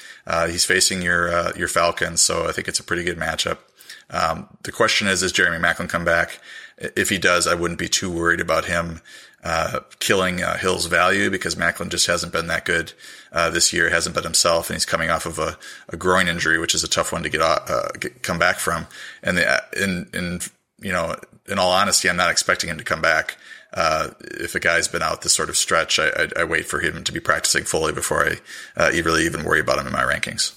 he's 0.49 0.65
facing 0.65 1.03
your 1.03 1.57
your 1.57 1.69
Falcons, 1.69 2.23
so 2.23 2.49
I 2.49 2.53
think 2.53 2.69
it's 2.69 2.81
a 2.81 2.85
pretty 2.85 3.05
good 3.05 3.19
matchup. 3.19 3.59
Um, 4.11 4.49
the 4.63 4.73
question 4.73 5.09
is, 5.09 5.21
does 5.21 5.33
Jeremy 5.33 5.59
Maclin 5.59 5.89
come 5.89 6.05
back? 6.05 6.39
If 6.79 7.09
he 7.09 7.19
does, 7.19 7.47
I 7.47 7.55
wouldn't 7.55 7.79
be 7.79 7.89
too 7.89 8.11
worried 8.11 8.41
about 8.41 8.65
him 8.65 9.01
uh, 9.45 9.81
killing 9.99 10.43
uh, 10.43 10.57
Hill's 10.57 10.87
value 10.87 11.31
because 11.31 11.57
Maclin 11.57 11.89
just 11.89 12.07
hasn't 12.07 12.33
been 12.33 12.47
that 12.47 12.65
good 12.65 12.93
uh, 13.33 13.51
this 13.51 13.73
year. 13.73 13.91
Hasn't 13.91 14.15
been 14.15 14.25
himself, 14.25 14.71
and 14.71 14.77
he's 14.77 14.87
coming 14.87 15.11
off 15.11 15.27
of 15.27 15.39
a, 15.39 15.59
a 15.89 15.97
groin 15.97 16.29
injury, 16.29 16.59
which 16.59 16.75
is 16.75 16.85
a 16.85 16.89
tough 16.89 17.13
one 17.13 17.23
to 17.23 17.29
get, 17.29 17.41
uh, 17.41 17.89
get 17.99 18.23
come 18.23 18.39
back 18.39 18.59
from. 18.59 18.87
And 19.23 19.37
the, 19.37 19.63
in 19.81 20.09
in 20.15 20.41
you 20.81 20.93
know, 20.93 21.17
in 21.49 21.59
all 21.59 21.73
honesty, 21.73 22.09
I'm 22.09 22.17
not 22.17 22.31
expecting 22.31 22.71
him 22.71 22.79
to 22.79 22.85
come 22.85 23.01
back. 23.01 23.37
Uh, 23.75 24.11
if 24.21 24.55
a 24.55 24.61
guy's 24.61 24.87
been 24.87 25.03
out 25.03 25.23
this 25.23 25.33
sort 25.33 25.49
of 25.49 25.57
stretch, 25.57 25.99
I, 25.99 26.09
I, 26.09 26.29
I, 26.41 26.45
wait 26.45 26.67
for 26.67 26.81
him 26.81 27.03
to 27.05 27.13
be 27.13 27.21
practicing 27.21 27.65
fully 27.65 27.95
before 27.95 28.29
I 28.29 28.37
uh, 28.77 28.91
really 29.03 29.25
even 29.25 29.45
worry 29.45 29.61
about 29.61 29.79
him 29.79 29.87
in 29.87 29.95
my 29.95 30.03
rankings. 30.03 30.53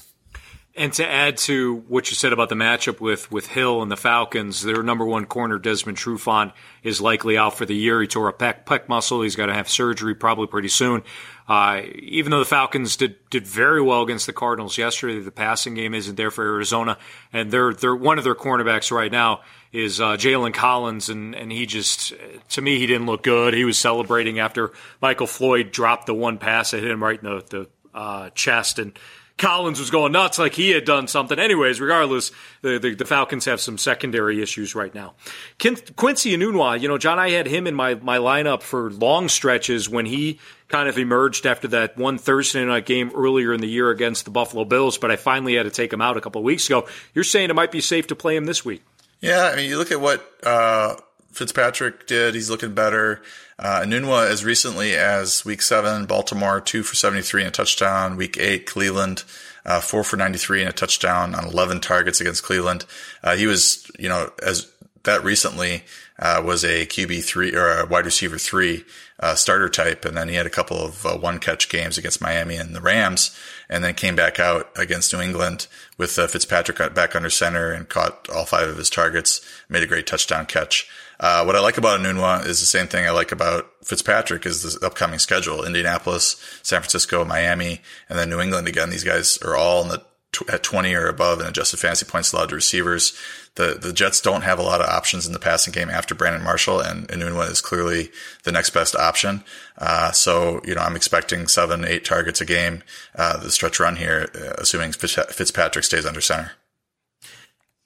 And 0.78 0.92
to 0.94 1.10
add 1.10 1.38
to 1.38 1.86
what 1.88 2.10
you 2.10 2.16
said 2.16 2.34
about 2.34 2.50
the 2.50 2.56
matchup 2.56 3.00
with, 3.00 3.32
with 3.32 3.48
Hill 3.48 3.82
and 3.82 3.90
the 3.90 3.96
Falcons, 3.96 4.62
their 4.62 4.84
number 4.84 5.06
one 5.06 5.26
corner, 5.26 5.58
Desmond 5.58 5.98
Trufant, 5.98 6.52
is 6.84 7.00
likely 7.00 7.38
out 7.38 7.58
for 7.58 7.66
the 7.66 7.74
year. 7.74 8.02
He 8.02 8.08
tore 8.08 8.28
a 8.28 8.34
pec, 8.34 8.66
pec 8.66 8.90
muscle. 8.90 9.22
He's 9.22 9.38
got 9.38 9.46
to 9.46 9.54
have 9.54 9.70
surgery 9.70 10.16
probably 10.16 10.48
pretty 10.48 10.68
soon. 10.68 11.04
Uh, 11.48 11.84
even 12.00 12.30
though 12.30 12.40
the 12.40 12.46
Falcons 12.46 12.98
did, 12.98 13.16
did 13.30 13.48
very 13.48 13.82
well 13.82 14.02
against 14.02 14.26
the 14.26 14.34
Cardinals 14.34 14.78
yesterday, 14.78 15.18
the 15.22 15.32
passing 15.32 15.76
game 15.76 15.94
isn't 15.94 16.16
there 16.16 16.32
for 16.32 16.44
Arizona. 16.44 16.98
And 17.32 17.52
they're, 17.52 17.74
they're, 17.74 17.96
one 17.96 18.18
of 18.18 18.26
their 18.26 18.36
cornerbacks 18.36 18.92
right 18.92 19.12
now 19.12 19.44
is 19.72 20.02
uh, 20.02 20.18
Jalen 20.18 20.54
Collins. 20.54 21.08
And, 21.08 21.36
and 21.36 21.54
he 21.54 21.66
just, 21.66 22.12
to 22.50 22.62
me, 22.62 22.80
he 22.80 22.86
didn't 22.86 23.06
look 23.06 23.24
good. 23.24 23.54
He 23.54 23.64
was 23.64 23.78
celebrating 23.78 24.40
after 24.40 24.74
Michael 25.02 25.28
Floyd 25.28 25.72
dropped 25.72 26.06
the 26.06 26.14
one 26.14 26.38
pass 26.38 26.72
that 26.72 26.82
hit 26.82 26.92
him 26.92 27.02
right 27.02 27.18
in 27.18 27.30
the, 27.30 27.46
the 27.50 27.70
uh, 27.98 28.30
chest. 28.32 28.78
And, 28.78 29.00
Collins 29.38 29.80
was 29.80 29.90
going 29.90 30.14
nuts 30.14 30.40
like 30.40 30.54
he 30.54 30.72
had 30.72 30.86
done 30.86 31.08
something. 31.08 31.38
Anyways, 31.38 31.82
regardless, 31.82 32.32
the, 32.62 32.80
the, 32.80 32.96
the 32.96 33.06
Falcons 33.06 33.46
have 33.46 33.60
some 33.60 33.78
secondary 33.78 34.42
issues 34.42 34.76
right 34.76 34.94
now. 34.96 35.16
Quincy 35.60 36.36
Enunwa, 36.36 36.80
you 36.80 36.88
know, 36.88 36.98
John, 36.98 37.20
I 37.20 37.32
had 37.32 37.46
him 37.46 37.68
in 37.68 37.76
my, 37.76 37.96
my 37.96 38.18
lineup 38.18 38.62
for 38.62 38.92
long 38.92 39.28
stretches 39.28 39.90
when 39.90 40.06
he 40.06 40.40
kind 40.70 40.88
of 40.88 40.98
emerged 40.98 41.46
after 41.46 41.68
that 41.70 41.98
one 41.98 42.18
Thursday 42.18 42.64
night 42.64 42.86
game 42.86 43.12
earlier 43.14 43.54
in 43.54 43.60
the 43.60 43.68
year 43.68 43.90
against 43.90 44.24
the 44.24 44.32
Buffalo 44.32 44.64
Bills, 44.64 44.98
but 44.98 45.12
I 45.12 45.18
finally 45.18 45.56
had 45.56 45.64
to 45.64 45.70
take 45.70 45.92
him 45.92 46.02
out 46.02 46.16
a 46.16 46.22
couple 46.22 46.42
weeks 46.42 46.68
ago. 46.68 46.88
You're 47.14 47.26
saying 47.26 47.50
it 47.50 47.56
might 47.56 47.72
be 47.72 47.82
safe 47.82 48.08
to 48.08 48.16
play 48.16 48.36
him 48.38 48.46
this 48.46 48.64
week. 48.64 48.84
Yeah, 49.20 49.50
I 49.52 49.56
mean, 49.56 49.70
you 49.70 49.78
look 49.78 49.92
at 49.92 50.00
what 50.00 50.26
uh, 50.44 50.96
Fitzpatrick 51.36 52.08
did. 52.08 52.34
He's 52.34 52.50
looking 52.50 52.74
better. 52.74 53.22
Uh, 53.60 53.82
Enunwa 53.82 54.30
as 54.30 54.46
recently 54.46 54.96
as 54.96 55.44
week 55.44 55.62
seven, 55.62 56.06
Baltimore, 56.06 56.62
two 56.62 56.82
for 56.82 56.96
73 56.96 57.42
and 57.42 57.50
a 57.50 57.52
touchdown. 57.52 58.16
Week 58.16 58.38
eight, 58.38 58.66
Cleveland, 58.66 59.24
uh, 59.66 59.82
four 59.82 60.04
for 60.04 60.16
93 60.16 60.62
and 60.62 60.70
a 60.70 60.74
touchdown 60.74 61.36
on 61.36 61.46
11 61.46 61.82
targets 61.82 62.22
against 62.22 62.44
Cleveland. 62.44 62.86
Uh, 63.22 63.36
he 63.36 63.48
was, 63.48 63.90
you 64.00 64.08
know, 64.08 64.32
as 64.42 64.72
that 65.04 65.24
recently, 65.24 65.84
uh, 66.20 66.42
was 66.44 66.64
a 66.64 66.86
QB 66.86 67.24
three 67.24 67.54
or 67.54 67.68
a 67.68 67.86
wide 67.86 68.06
receiver 68.06 68.38
three, 68.38 68.86
uh, 69.20 69.36
starter 69.36 69.70
type. 69.70 70.06
And 70.06 70.16
then 70.16 70.30
he 70.30 70.36
had 70.36 70.46
a 70.46 70.52
couple 70.52 70.78
of 70.78 71.06
uh, 71.06 71.18
one 71.18 71.40
catch 71.40 71.70
games 71.70 71.98
against 71.98 72.22
Miami 72.22 72.56
and 72.56 72.76
the 72.76 72.82
Rams 72.82 73.38
and 73.70 73.84
then 73.84 73.94
came 73.94 74.16
back 74.16 74.40
out 74.40 74.70
against 74.78 75.14
New 75.14 75.22
England 75.22 75.68
with 75.98 76.18
uh, 76.18 76.28
Fitzpatrick 76.28 76.94
back 76.94 77.16
under 77.16 77.30
center 77.30 77.72
and 77.72 77.90
caught 77.90 78.30
all 78.30 78.46
five 78.46 78.70
of 78.70 78.78
his 78.78 78.90
targets, 78.90 79.42
made 79.70 79.84
a 79.84 79.88
great 79.88 80.08
touchdown 80.08 80.46
catch. 80.46 80.90
Uh, 81.20 81.44
what 81.44 81.56
I 81.56 81.60
like 81.60 81.78
about 81.78 82.00
Enunwa 82.00 82.46
is 82.46 82.60
the 82.60 82.66
same 82.66 82.88
thing 82.88 83.06
I 83.06 83.12
like 83.12 83.32
about 83.32 83.70
Fitzpatrick 83.84 84.46
is 84.46 84.62
the 84.62 84.86
upcoming 84.86 85.20
schedule. 85.20 85.64
Indianapolis, 85.64 86.36
San 86.62 86.82
Francisco, 86.82 87.24
Miami, 87.26 87.82
and 88.10 88.18
then 88.20 88.30
New 88.30 88.42
England 88.42 88.68
again. 88.68 88.90
These 88.90 89.04
guys 89.04 89.38
are 89.42 89.56
all 89.56 89.82
in 89.84 89.90
the 89.90 90.02
at 90.50 90.64
20 90.64 90.94
or 90.94 91.08
above 91.08 91.40
in 91.40 91.48
adjusted 91.48 91.78
fantasy 91.78 92.06
points 92.06 92.34
allowed 92.34 92.50
to 92.50 92.56
receivers. 92.56 93.18
The 93.56 93.78
the 93.82 93.94
Jets 93.94 94.20
don't 94.20 94.42
have 94.42 94.60
a 94.60 94.64
lot 94.64 94.82
of 94.82 94.88
options 94.88 95.26
in 95.26 95.34
the 95.34 95.40
passing 95.40 95.72
game 95.72 95.90
after 95.90 96.14
Brandon 96.14 96.44
Marshall, 96.44 96.82
and 96.82 97.08
Enunwa 97.08 97.50
is 97.50 97.62
clearly 97.62 98.12
the 98.44 98.52
next 98.52 98.72
best 98.72 98.96
option. 98.96 99.44
Uh, 99.78 100.12
so, 100.12 100.62
you 100.66 100.76
know, 100.76 100.82
I'm 100.82 100.96
expecting 100.96 101.48
seven, 101.48 101.86
eight 101.86 102.04
targets 102.04 102.42
a 102.42 102.46
game, 102.46 102.84
uh, 103.16 103.38
the 103.38 103.52
stretch 103.52 103.80
run 103.80 103.96
here, 103.96 104.30
uh, 104.36 104.56
assuming 104.58 104.92
Fitzpatrick 104.92 105.86
stays 105.86 106.06
under 106.06 106.22
center. 106.22 106.52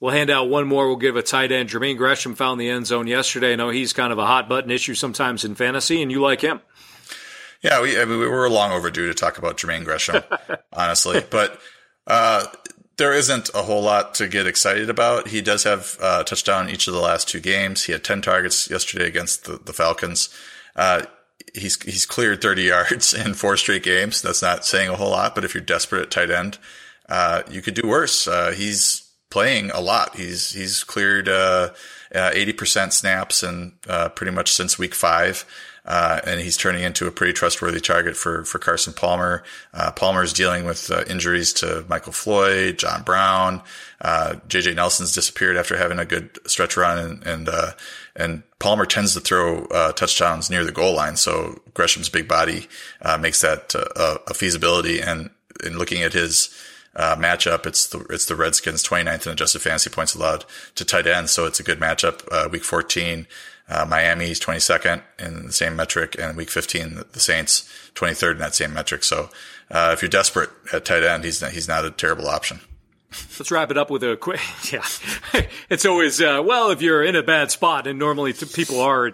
We'll 0.00 0.12
hand 0.12 0.30
out 0.30 0.48
one 0.48 0.66
more. 0.66 0.86
We'll 0.88 0.96
give 0.96 1.16
a 1.16 1.22
tight 1.22 1.52
end. 1.52 1.68
Jermaine 1.68 1.98
Gresham 1.98 2.34
found 2.34 2.58
the 2.58 2.70
end 2.70 2.86
zone 2.86 3.06
yesterday. 3.06 3.52
I 3.52 3.56
know 3.56 3.68
he's 3.68 3.92
kind 3.92 4.12
of 4.12 4.18
a 4.18 4.26
hot 4.26 4.48
button 4.48 4.70
issue 4.70 4.94
sometimes 4.94 5.44
in 5.44 5.54
fantasy, 5.54 6.00
and 6.00 6.10
you 6.10 6.22
like 6.22 6.40
him. 6.40 6.60
Yeah, 7.62 7.82
we, 7.82 8.00
I 8.00 8.06
mean, 8.06 8.18
we 8.18 8.26
were 8.26 8.48
long 8.48 8.72
overdue 8.72 9.08
to 9.08 9.14
talk 9.14 9.36
about 9.36 9.58
Jermaine 9.58 9.84
Gresham, 9.84 10.22
honestly. 10.72 11.22
But 11.30 11.60
uh, 12.06 12.46
there 12.96 13.12
isn't 13.12 13.50
a 13.54 13.62
whole 13.62 13.82
lot 13.82 14.14
to 14.14 14.28
get 14.28 14.46
excited 14.46 14.88
about. 14.88 15.28
He 15.28 15.42
does 15.42 15.64
have 15.64 15.98
a 16.00 16.24
touchdown 16.24 16.70
each 16.70 16.88
of 16.88 16.94
the 16.94 17.00
last 17.00 17.28
two 17.28 17.40
games. 17.40 17.84
He 17.84 17.92
had 17.92 18.02
10 18.02 18.22
targets 18.22 18.70
yesterday 18.70 19.06
against 19.06 19.44
the, 19.44 19.58
the 19.62 19.74
Falcons. 19.74 20.28
Uh, 20.74 21.02
he's 21.54 21.82
he's 21.82 22.06
cleared 22.06 22.40
30 22.40 22.62
yards 22.68 23.12
in 23.12 23.34
four 23.34 23.56
straight 23.58 23.82
games. 23.82 24.22
That's 24.22 24.42
not 24.42 24.64
saying 24.64 24.88
a 24.88 24.96
whole 24.96 25.10
lot, 25.10 25.34
but 25.34 25.44
if 25.44 25.54
you're 25.54 25.62
desperate 25.62 26.02
at 26.02 26.10
tight 26.10 26.30
end, 26.30 26.58
uh, 27.08 27.42
you 27.50 27.60
could 27.60 27.74
do 27.74 27.86
worse. 27.86 28.26
Uh, 28.26 28.52
he's 28.52 28.99
playing 29.30 29.70
a 29.70 29.80
lot. 29.80 30.16
He's 30.16 30.50
he's 30.50 30.84
cleared 30.84 31.28
uh, 31.28 31.70
uh, 32.14 32.30
eighty 32.34 32.52
percent 32.52 32.92
snaps 32.92 33.42
and 33.42 33.72
uh, 33.88 34.10
pretty 34.10 34.32
much 34.32 34.52
since 34.52 34.78
week 34.78 34.94
five. 34.94 35.44
Uh, 35.86 36.20
and 36.26 36.40
he's 36.40 36.58
turning 36.58 36.82
into 36.84 37.06
a 37.06 37.10
pretty 37.10 37.32
trustworthy 37.32 37.80
target 37.80 38.14
for 38.16 38.44
for 38.44 38.58
Carson 38.58 38.92
Palmer. 38.92 39.42
Uh, 39.72 39.90
Palmer 39.90 40.22
is 40.22 40.34
dealing 40.34 40.66
with 40.66 40.90
uh, 40.90 41.04
injuries 41.08 41.54
to 41.54 41.86
Michael 41.88 42.12
Floyd, 42.12 42.78
John 42.78 43.02
Brown, 43.02 43.62
J.J. 44.46 44.74
Nelson's 44.74 45.14
disappeared 45.14 45.56
after 45.56 45.78
having 45.78 45.98
a 45.98 46.04
good 46.04 46.38
stretch 46.46 46.76
run, 46.76 46.98
and 46.98 47.26
and, 47.26 47.74
and 48.14 48.42
Palmer 48.58 48.84
tends 48.84 49.14
to 49.14 49.20
throw 49.20 49.64
touchdowns 49.92 50.50
near 50.50 50.64
the 50.64 50.72
goal 50.72 50.94
line. 50.94 51.16
So 51.16 51.62
Gresham's 51.72 52.10
big 52.10 52.28
body 52.28 52.68
makes 53.18 53.40
that 53.40 53.74
a 53.74 54.34
feasibility. 54.34 55.00
And 55.00 55.30
in 55.64 55.78
looking 55.78 56.02
at 56.02 56.12
his 56.12 56.54
uh, 56.96 57.16
matchup. 57.16 57.66
It's 57.66 57.86
the 57.86 58.00
it's 58.10 58.26
the 58.26 58.36
Redskins 58.36 58.82
29th 58.82 59.26
in 59.26 59.32
adjusted 59.32 59.62
fantasy 59.62 59.90
points 59.90 60.14
allowed 60.14 60.44
to 60.74 60.84
tight 60.84 61.06
end, 61.06 61.30
so 61.30 61.46
it's 61.46 61.60
a 61.60 61.64
good 61.64 61.80
matchup. 61.80 62.26
Uh, 62.30 62.48
week 62.48 62.64
14, 62.64 63.26
uh, 63.68 63.86
Miami's 63.88 64.40
22nd 64.40 65.02
in 65.18 65.46
the 65.46 65.52
same 65.52 65.76
metric, 65.76 66.16
and 66.18 66.36
week 66.36 66.50
15, 66.50 67.02
the 67.12 67.20
Saints 67.20 67.68
23rd 67.94 68.32
in 68.32 68.38
that 68.38 68.54
same 68.54 68.72
metric. 68.72 69.04
So 69.04 69.30
uh, 69.70 69.90
if 69.92 70.02
you're 70.02 70.08
desperate 70.08 70.50
at 70.72 70.84
tight 70.84 71.04
end, 71.04 71.24
he's 71.24 71.40
not, 71.40 71.52
he's 71.52 71.68
not 71.68 71.84
a 71.84 71.90
terrible 71.90 72.28
option. 72.28 72.60
Let's 73.38 73.50
wrap 73.50 73.72
it 73.72 73.78
up 73.78 73.90
with 73.90 74.04
a 74.04 74.16
quick. 74.16 74.40
Yeah, 74.70 74.84
it's 75.68 75.84
always 75.84 76.20
uh, 76.20 76.42
well 76.44 76.70
if 76.70 76.80
you're 76.80 77.02
in 77.02 77.16
a 77.16 77.24
bad 77.24 77.50
spot, 77.50 77.88
and 77.88 77.98
normally 77.98 78.32
people 78.32 78.78
are 78.80 79.12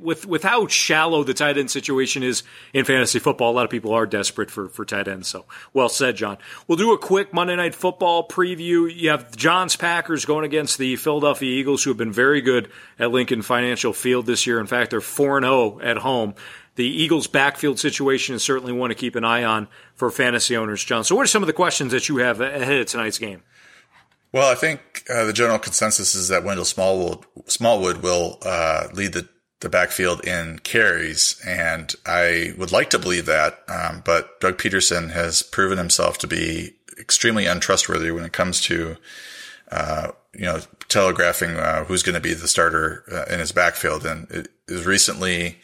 with 0.00 0.24
with 0.24 0.42
how 0.42 0.66
shallow 0.66 1.24
the 1.24 1.34
tight 1.34 1.58
end 1.58 1.70
situation 1.70 2.22
is 2.22 2.42
in 2.72 2.86
fantasy 2.86 3.18
football. 3.18 3.50
A 3.50 3.56
lot 3.56 3.64
of 3.64 3.70
people 3.70 3.92
are 3.92 4.06
desperate 4.06 4.50
for 4.50 4.70
for 4.70 4.86
tight 4.86 5.08
ends. 5.08 5.28
So 5.28 5.44
well 5.74 5.90
said, 5.90 6.16
John. 6.16 6.38
We'll 6.66 6.78
do 6.78 6.94
a 6.94 6.98
quick 6.98 7.34
Monday 7.34 7.56
Night 7.56 7.74
Football 7.74 8.26
preview. 8.26 8.90
You 8.90 9.10
have 9.10 9.36
John's 9.36 9.76
Packers 9.76 10.24
going 10.24 10.46
against 10.46 10.78
the 10.78 10.96
Philadelphia 10.96 11.50
Eagles, 11.50 11.84
who 11.84 11.90
have 11.90 11.98
been 11.98 12.12
very 12.12 12.40
good 12.40 12.70
at 12.98 13.10
Lincoln 13.10 13.42
Financial 13.42 13.92
Field 13.92 14.24
this 14.24 14.46
year. 14.46 14.58
In 14.58 14.66
fact, 14.66 14.90
they're 14.90 15.02
four 15.02 15.38
zero 15.40 15.52
oh 15.52 15.80
at 15.82 15.98
home 15.98 16.34
the 16.78 16.86
Eagles' 16.86 17.26
backfield 17.26 17.80
situation 17.80 18.36
is 18.36 18.44
certainly 18.44 18.72
one 18.72 18.90
to 18.90 18.94
keep 18.94 19.16
an 19.16 19.24
eye 19.24 19.42
on 19.42 19.66
for 19.96 20.12
fantasy 20.12 20.56
owners, 20.56 20.82
John. 20.84 21.02
So, 21.02 21.16
what 21.16 21.24
are 21.24 21.26
some 21.26 21.42
of 21.42 21.48
the 21.48 21.52
questions 21.52 21.90
that 21.90 22.08
you 22.08 22.18
have 22.18 22.40
ahead 22.40 22.80
of 22.80 22.86
tonight's 22.86 23.18
game? 23.18 23.42
Well, 24.30 24.48
I 24.48 24.54
think 24.54 25.04
uh, 25.10 25.24
the 25.24 25.32
general 25.32 25.58
consensus 25.58 26.14
is 26.14 26.28
that 26.28 26.44
Wendell 26.44 26.64
Smallwood, 26.64 27.24
Smallwood 27.46 27.96
will 28.02 28.38
uh, 28.42 28.86
lead 28.92 29.12
the, 29.12 29.28
the 29.58 29.68
backfield 29.68 30.24
in 30.24 30.60
carries, 30.60 31.42
and 31.44 31.92
I 32.06 32.54
would 32.56 32.70
like 32.70 32.90
to 32.90 32.98
believe 33.00 33.26
that. 33.26 33.58
Um, 33.68 34.02
but 34.04 34.38
Doug 34.40 34.56
Pederson 34.56 35.10
has 35.10 35.42
proven 35.42 35.78
himself 35.78 36.16
to 36.18 36.28
be 36.28 36.76
extremely 37.00 37.46
untrustworthy 37.46 38.12
when 38.12 38.24
it 38.24 38.32
comes 38.32 38.60
to, 38.62 38.96
uh, 39.72 40.12
you 40.32 40.44
know, 40.44 40.60
telegraphing 40.86 41.56
uh, 41.56 41.84
who's 41.86 42.04
going 42.04 42.14
to 42.14 42.20
be 42.20 42.34
the 42.34 42.46
starter 42.46 43.02
uh, 43.10 43.32
in 43.32 43.40
his 43.40 43.50
backfield. 43.50 44.06
And 44.06 44.30
it 44.30 44.48
is 44.68 44.86
recently 44.86 45.58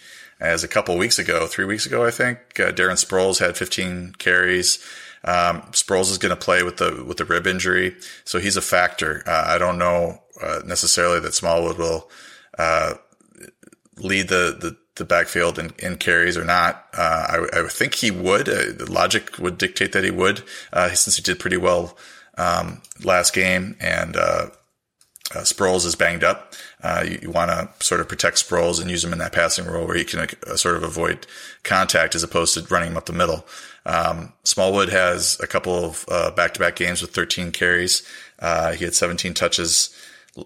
as 0.44 0.62
a 0.62 0.68
couple 0.68 0.96
weeks 0.96 1.18
ago, 1.18 1.46
three 1.46 1.64
weeks 1.64 1.86
ago, 1.86 2.04
I 2.04 2.10
think, 2.10 2.38
uh, 2.60 2.72
Darren 2.72 3.02
Sproles 3.02 3.38
had 3.38 3.56
15 3.56 4.14
carries. 4.18 4.84
Um, 5.24 5.62
Sproles 5.72 6.10
is 6.10 6.18
going 6.18 6.30
to 6.30 6.36
play 6.36 6.62
with 6.62 6.76
the 6.76 7.02
with 7.06 7.16
the 7.16 7.24
rib 7.24 7.46
injury, 7.46 7.96
so 8.24 8.38
he's 8.38 8.58
a 8.58 8.62
factor. 8.62 9.22
Uh, 9.26 9.44
I 9.46 9.58
don't 9.58 9.78
know 9.78 10.22
uh, 10.42 10.60
necessarily 10.66 11.18
that 11.20 11.34
Smallwood 11.34 11.78
will 11.78 12.10
uh, 12.58 12.94
lead 13.96 14.28
the, 14.28 14.56
the, 14.60 14.76
the 14.96 15.04
backfield 15.04 15.58
in, 15.58 15.72
in, 15.78 15.96
carries 15.96 16.36
or 16.36 16.44
not. 16.44 16.86
Uh, 16.92 17.46
I, 17.54 17.60
I, 17.60 17.68
think 17.68 17.94
he 17.94 18.10
would. 18.10 18.48
Uh, 18.48 18.72
the 18.76 18.88
logic 18.90 19.38
would 19.38 19.56
dictate 19.56 19.92
that 19.92 20.04
he 20.04 20.10
would, 20.10 20.42
since 20.92 21.16
he 21.16 21.22
did 21.22 21.38
pretty 21.38 21.56
well 21.56 21.96
um, 22.36 22.82
last 23.02 23.32
game, 23.32 23.76
and 23.80 24.16
uh, 25.32 25.38
Sproles 25.38 25.86
is 25.86 25.94
banged 25.94 26.22
up. 26.22 26.52
Uh, 26.82 27.04
you, 27.06 27.18
you 27.22 27.30
want 27.30 27.50
to 27.50 27.84
sort 27.84 28.00
of 28.00 28.08
protect 28.08 28.36
Sproles 28.36 28.80
and 28.80 28.90
use 28.90 29.04
him 29.04 29.12
in 29.12 29.18
that 29.18 29.32
passing 29.32 29.66
role 29.66 29.86
where 29.86 29.96
he 29.96 30.04
can 30.04 30.20
uh, 30.20 30.56
sort 30.56 30.76
of 30.76 30.82
avoid 30.82 31.26
contact 31.62 32.14
as 32.14 32.22
opposed 32.22 32.54
to 32.54 32.74
running 32.74 32.90
him 32.90 32.96
up 32.96 33.06
the 33.06 33.12
middle. 33.12 33.46
Um, 33.86 34.32
Smallwood 34.44 34.90
has 34.90 35.38
a 35.40 35.46
couple 35.46 35.72
of 35.74 36.04
uh, 36.08 36.30
back-to-back 36.30 36.76
games 36.76 37.00
with 37.00 37.12
13 37.12 37.52
carries. 37.52 38.06
Uh, 38.38 38.72
he 38.72 38.84
had 38.84 38.94
17 38.94 39.34
touches 39.34 39.94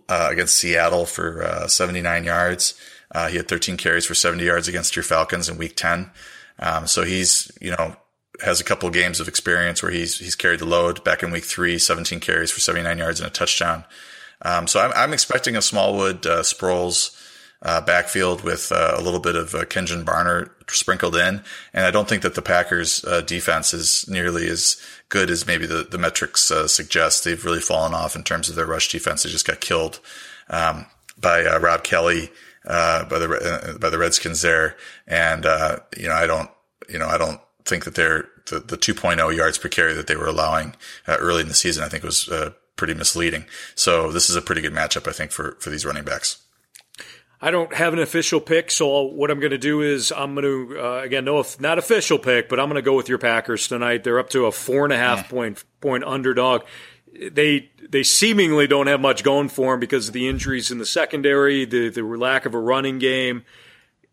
uh, 0.08 0.28
against 0.30 0.54
Seattle 0.54 1.06
for 1.06 1.64
79 1.66 2.24
yards. 2.24 2.74
he 3.30 3.36
had 3.36 3.48
13 3.48 3.76
carries 3.76 4.06
for 4.06 4.14
70 4.14 4.44
yards 4.44 4.68
against 4.68 4.94
your 4.94 5.02
Falcons 5.02 5.48
in 5.48 5.58
Week 5.58 5.74
10. 5.74 6.10
Um, 6.60 6.86
so 6.86 7.04
he's 7.04 7.50
you 7.60 7.70
know 7.70 7.96
has 8.40 8.60
a 8.60 8.64
couple 8.64 8.88
games 8.90 9.20
of 9.20 9.28
experience 9.28 9.82
where 9.82 9.92
he's 9.92 10.18
he's 10.18 10.34
carried 10.34 10.60
the 10.60 10.66
load. 10.66 11.02
Back 11.04 11.22
in 11.22 11.30
Week 11.30 11.44
Three, 11.44 11.78
17 11.78 12.20
carries 12.20 12.50
for 12.50 12.60
79 12.60 12.98
yards 12.98 13.20
and 13.20 13.28
a 13.28 13.32
touchdown. 13.32 13.84
Um, 14.42 14.66
so 14.66 14.80
I'm, 14.80 14.92
I'm, 14.94 15.12
expecting 15.12 15.56
a 15.56 15.62
Smallwood 15.62 16.26
uh, 16.26 16.42
Sproles 16.42 17.16
uh, 17.62 17.80
backfield 17.80 18.42
with 18.42 18.70
uh, 18.70 18.94
a 18.96 19.02
little 19.02 19.20
bit 19.20 19.34
of 19.34 19.54
uh, 19.54 19.64
Kenjon 19.64 20.04
Barner 20.04 20.50
sprinkled 20.68 21.16
in, 21.16 21.42
and 21.72 21.86
I 21.86 21.90
don't 21.90 22.08
think 22.08 22.22
that 22.22 22.34
the 22.34 22.42
Packers' 22.42 23.04
uh, 23.04 23.20
defense 23.22 23.74
is 23.74 24.08
nearly 24.08 24.48
as 24.48 24.80
good 25.08 25.30
as 25.30 25.46
maybe 25.46 25.66
the 25.66 25.82
the 25.82 25.98
metrics 25.98 26.50
uh, 26.50 26.68
suggest. 26.68 27.24
They've 27.24 27.44
really 27.44 27.60
fallen 27.60 27.94
off 27.94 28.14
in 28.14 28.22
terms 28.22 28.48
of 28.48 28.54
their 28.54 28.66
rush 28.66 28.88
defense. 28.88 29.22
They 29.22 29.30
just 29.30 29.46
got 29.46 29.60
killed 29.60 29.98
um, 30.48 30.86
by 31.20 31.44
uh, 31.44 31.58
Rob 31.58 31.82
Kelley. 31.82 32.30
by 32.64 33.04
the 33.08 33.76
by 33.80 33.90
the 33.90 33.98
Redskins 33.98 34.42
there, 34.42 34.76
and 35.06 35.44
you 35.96 36.08
know 36.08 36.14
I 36.14 36.26
don't 36.26 36.50
you 36.88 36.98
know 36.98 37.08
I 37.08 37.18
don't 37.18 37.40
think 37.64 37.84
that 37.84 37.96
they're 37.96 38.28
the, 38.46 38.60
the 38.60 38.78
2.0 38.78 39.36
yards 39.36 39.58
per 39.58 39.68
carry 39.68 39.92
that 39.92 40.06
they 40.06 40.16
were 40.16 40.26
allowing 40.26 40.74
early 41.06 41.42
in 41.42 41.48
the 41.48 41.54
season. 41.54 41.82
I 41.82 41.88
think 41.88 42.04
was 42.04 42.28
pretty 42.78 42.94
misleading. 42.94 43.44
So 43.74 44.10
this 44.10 44.30
is 44.30 44.36
a 44.36 44.40
pretty 44.40 44.62
good 44.62 44.72
matchup, 44.72 45.06
I 45.06 45.12
think, 45.12 45.32
for, 45.32 45.56
for 45.60 45.68
these 45.68 45.84
running 45.84 46.04
backs. 46.04 46.42
I 47.40 47.50
don't 47.50 47.72
have 47.74 47.92
an 47.92 48.00
official 48.00 48.40
pick, 48.40 48.70
so 48.70 49.02
what 49.02 49.30
I'm 49.30 49.38
going 49.38 49.52
to 49.52 49.58
do 49.58 49.80
is 49.80 50.10
I'm 50.10 50.34
going 50.34 50.44
to 50.44 50.80
uh, 50.82 51.02
again 51.02 51.24
no 51.24 51.44
not 51.60 51.78
official 51.78 52.18
pick, 52.18 52.48
but 52.48 52.58
I'm 52.58 52.66
going 52.66 52.76
to 52.76 52.82
go 52.82 52.96
with 52.96 53.08
your 53.08 53.18
Packers 53.18 53.68
tonight. 53.68 54.02
They're 54.02 54.18
up 54.18 54.30
to 54.30 54.46
a 54.46 54.52
four 54.52 54.82
and 54.84 54.92
a 54.92 54.96
half 54.96 55.18
yeah. 55.18 55.22
point 55.24 55.64
point 55.80 56.02
underdog. 56.02 56.62
They 57.30 57.70
they 57.88 58.02
seemingly 58.02 58.66
don't 58.66 58.88
have 58.88 59.00
much 59.00 59.22
going 59.22 59.50
for 59.50 59.72
them 59.72 59.80
because 59.80 60.08
of 60.08 60.14
the 60.14 60.26
injuries 60.28 60.72
in 60.72 60.78
the 60.78 60.86
secondary, 60.86 61.64
the 61.64 61.90
the 61.90 62.02
lack 62.02 62.44
of 62.44 62.54
a 62.54 62.58
running 62.58 62.98
game. 62.98 63.44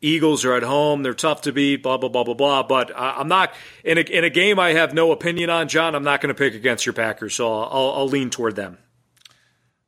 Eagles 0.02 0.46
are 0.46 0.54
at 0.54 0.64
home. 0.64 1.04
They're 1.04 1.14
tough 1.14 1.42
to 1.42 1.52
beat, 1.52 1.84
blah, 1.84 1.98
blah, 1.98 2.10
blah, 2.10 2.24
blah, 2.24 2.34
blah. 2.34 2.64
But 2.64 2.92
I'm 2.96 3.28
not, 3.28 3.54
in 3.84 3.98
a, 3.98 4.02
in 4.02 4.24
a 4.24 4.30
game 4.30 4.60
I 4.60 4.74
have 4.74 4.94
no 4.94 5.12
opinion 5.12 5.50
on, 5.50 5.68
John, 5.68 5.96
I'm 5.96 6.04
not 6.04 6.22
going 6.22 6.34
to 6.34 6.38
pick 6.38 6.54
against 6.54 6.86
your 6.86 6.94
Packers. 6.94 7.36
So 7.36 7.52
I'll, 7.52 7.92
I'll 7.92 8.08
lean 8.08 8.30
toward 8.30 8.56
them. 8.56 8.78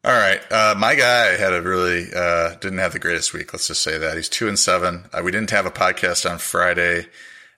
All 0.04 0.13
right, 0.13 0.39
uh, 0.52 0.74
my 0.78 0.96
guy 0.96 1.36
had 1.36 1.52
a 1.52 1.62
really 1.62 2.06
uh, 2.15 2.56
didn't 2.62 2.78
have 2.78 2.93
the 2.93 3.00
greatest 3.00 3.34
week. 3.34 3.52
Let's 3.52 3.67
just 3.67 3.82
say 3.82 3.98
that 3.98 4.15
he's 4.15 4.30
two 4.30 4.48
and 4.48 4.58
seven. 4.58 5.06
Uh, 5.12 5.22
we 5.22 5.32
didn't 5.32 5.50
have 5.50 5.65
a 5.65 5.72
podcast 5.72 6.30
on 6.30 6.38
Friday 6.38 7.08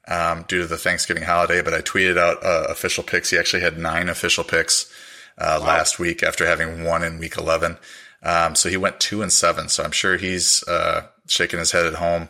um, 0.07 0.45
due 0.47 0.61
to 0.61 0.67
the 0.67 0.77
Thanksgiving 0.77 1.23
holiday, 1.23 1.61
but 1.61 1.75
I 1.75 1.81
tweeted 1.81 2.17
out 2.17 2.43
uh, 2.43 2.65
official 2.69 3.03
picks. 3.03 3.29
He 3.29 3.37
actually 3.37 3.61
had 3.61 3.77
nine 3.77 4.09
official 4.09 4.43
picks 4.43 4.91
uh, 5.37 5.59
wow. 5.61 5.67
last 5.67 5.99
week 5.99 6.23
after 6.23 6.47
having 6.47 6.83
one 6.83 7.03
in 7.03 7.19
week 7.19 7.37
eleven. 7.37 7.77
Um, 8.21 8.55
so 8.55 8.69
he 8.69 8.77
went 8.77 8.99
two 8.99 9.21
and 9.21 9.31
seven. 9.31 9.69
So 9.69 9.83
I'm 9.83 9.91
sure 9.91 10.17
he's 10.17 10.67
uh, 10.67 11.07
shaking 11.27 11.59
his 11.59 11.71
head 11.71 11.85
at 11.85 11.95
home, 11.95 12.29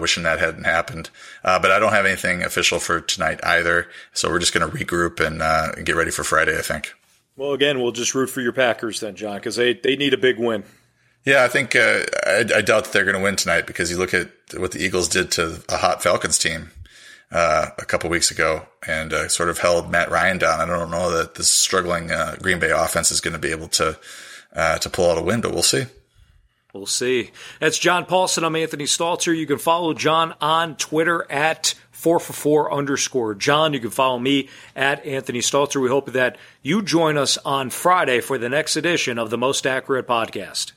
wishing 0.00 0.22
that 0.22 0.38
hadn't 0.38 0.64
happened. 0.64 1.10
but 1.42 1.70
I 1.70 1.78
don't 1.78 1.92
have 1.92 2.06
anything 2.06 2.42
official 2.42 2.78
for 2.78 3.00
tonight 3.00 3.40
either. 3.42 3.88
So 4.12 4.30
we're 4.30 4.38
just 4.38 4.54
going 4.54 4.70
to 4.70 4.76
regroup 4.76 5.20
and 5.20 5.84
get 5.84 5.96
ready 5.96 6.10
for 6.10 6.24
Friday. 6.24 6.58
I 6.58 6.62
think. 6.62 6.94
Well, 7.36 7.52
again, 7.52 7.80
we'll 7.80 7.92
just 7.92 8.14
root 8.14 8.30
for 8.30 8.40
your 8.40 8.52
Packers 8.52 9.00
then, 9.00 9.14
John, 9.14 9.36
because 9.36 9.56
they, 9.56 9.74
they 9.74 9.94
need 9.94 10.14
a 10.14 10.18
big 10.18 10.38
win. 10.38 10.64
Yeah, 11.26 11.44
I 11.44 11.48
think 11.48 11.76
uh, 11.76 12.02
I, 12.24 12.44
I, 12.54 12.62
doubt 12.62 12.84
that 12.84 12.92
they're 12.92 13.04
going 13.04 13.16
to 13.16 13.22
win 13.22 13.36
tonight 13.36 13.66
because 13.66 13.90
you 13.90 13.98
look 13.98 14.14
at 14.14 14.30
what 14.56 14.72
the 14.72 14.78
Eagles 14.78 15.08
did 15.08 15.32
to 15.32 15.60
a 15.68 15.76
hot 15.76 16.02
Falcons 16.02 16.38
team 16.38 16.70
uh, 17.32 17.70
a 17.78 17.84
couple 17.84 18.08
weeks 18.08 18.30
ago 18.30 18.66
and 18.86 19.12
uh, 19.12 19.28
sort 19.28 19.48
of 19.48 19.58
held 19.58 19.90
Matt 19.90 20.10
Ryan 20.10 20.38
down. 20.38 20.60
I 20.60 20.66
don't 20.66 20.90
know 20.90 21.10
that 21.10 21.34
this 21.34 21.50
struggling 21.50 22.12
uh, 22.12 22.36
Green 22.40 22.60
Bay 22.60 22.70
offense 22.70 23.10
is 23.10 23.20
going 23.20 23.32
to 23.32 23.40
be 23.40 23.50
able 23.50 23.68
to 23.68 23.98
uh, 24.56 24.78
to 24.78 24.90
pull 24.90 25.10
out 25.10 25.18
a 25.18 25.22
win, 25.22 25.40
but 25.40 25.52
we'll 25.52 25.62
see. 25.62 25.84
We'll 26.72 26.86
see. 26.86 27.30
That's 27.60 27.78
John 27.78 28.04
Paulsen. 28.04 28.42
I'm 28.42 28.56
Anthony 28.56 28.84
Stalter. 28.84 29.36
You 29.36 29.46
can 29.46 29.58
follow 29.58 29.94
John 29.94 30.34
on 30.40 30.76
Twitter 30.76 31.30
at 31.30 31.74
four 31.90 32.20
for 32.20 32.34
four 32.34 32.72
underscore 32.72 33.34
John. 33.34 33.72
You 33.72 33.80
can 33.80 33.90
follow 33.90 34.18
me 34.18 34.48
at 34.74 35.04
Anthony 35.06 35.38
Stalter. 35.38 35.80
We 35.80 35.88
hope 35.88 36.12
that 36.12 36.36
you 36.62 36.82
join 36.82 37.16
us 37.16 37.38
on 37.38 37.70
Friday 37.70 38.20
for 38.20 38.36
the 38.36 38.50
next 38.50 38.76
edition 38.76 39.18
of 39.18 39.30
the 39.30 39.38
Most 39.38 39.66
Accurate 39.66 40.06
Podcast. 40.06 40.72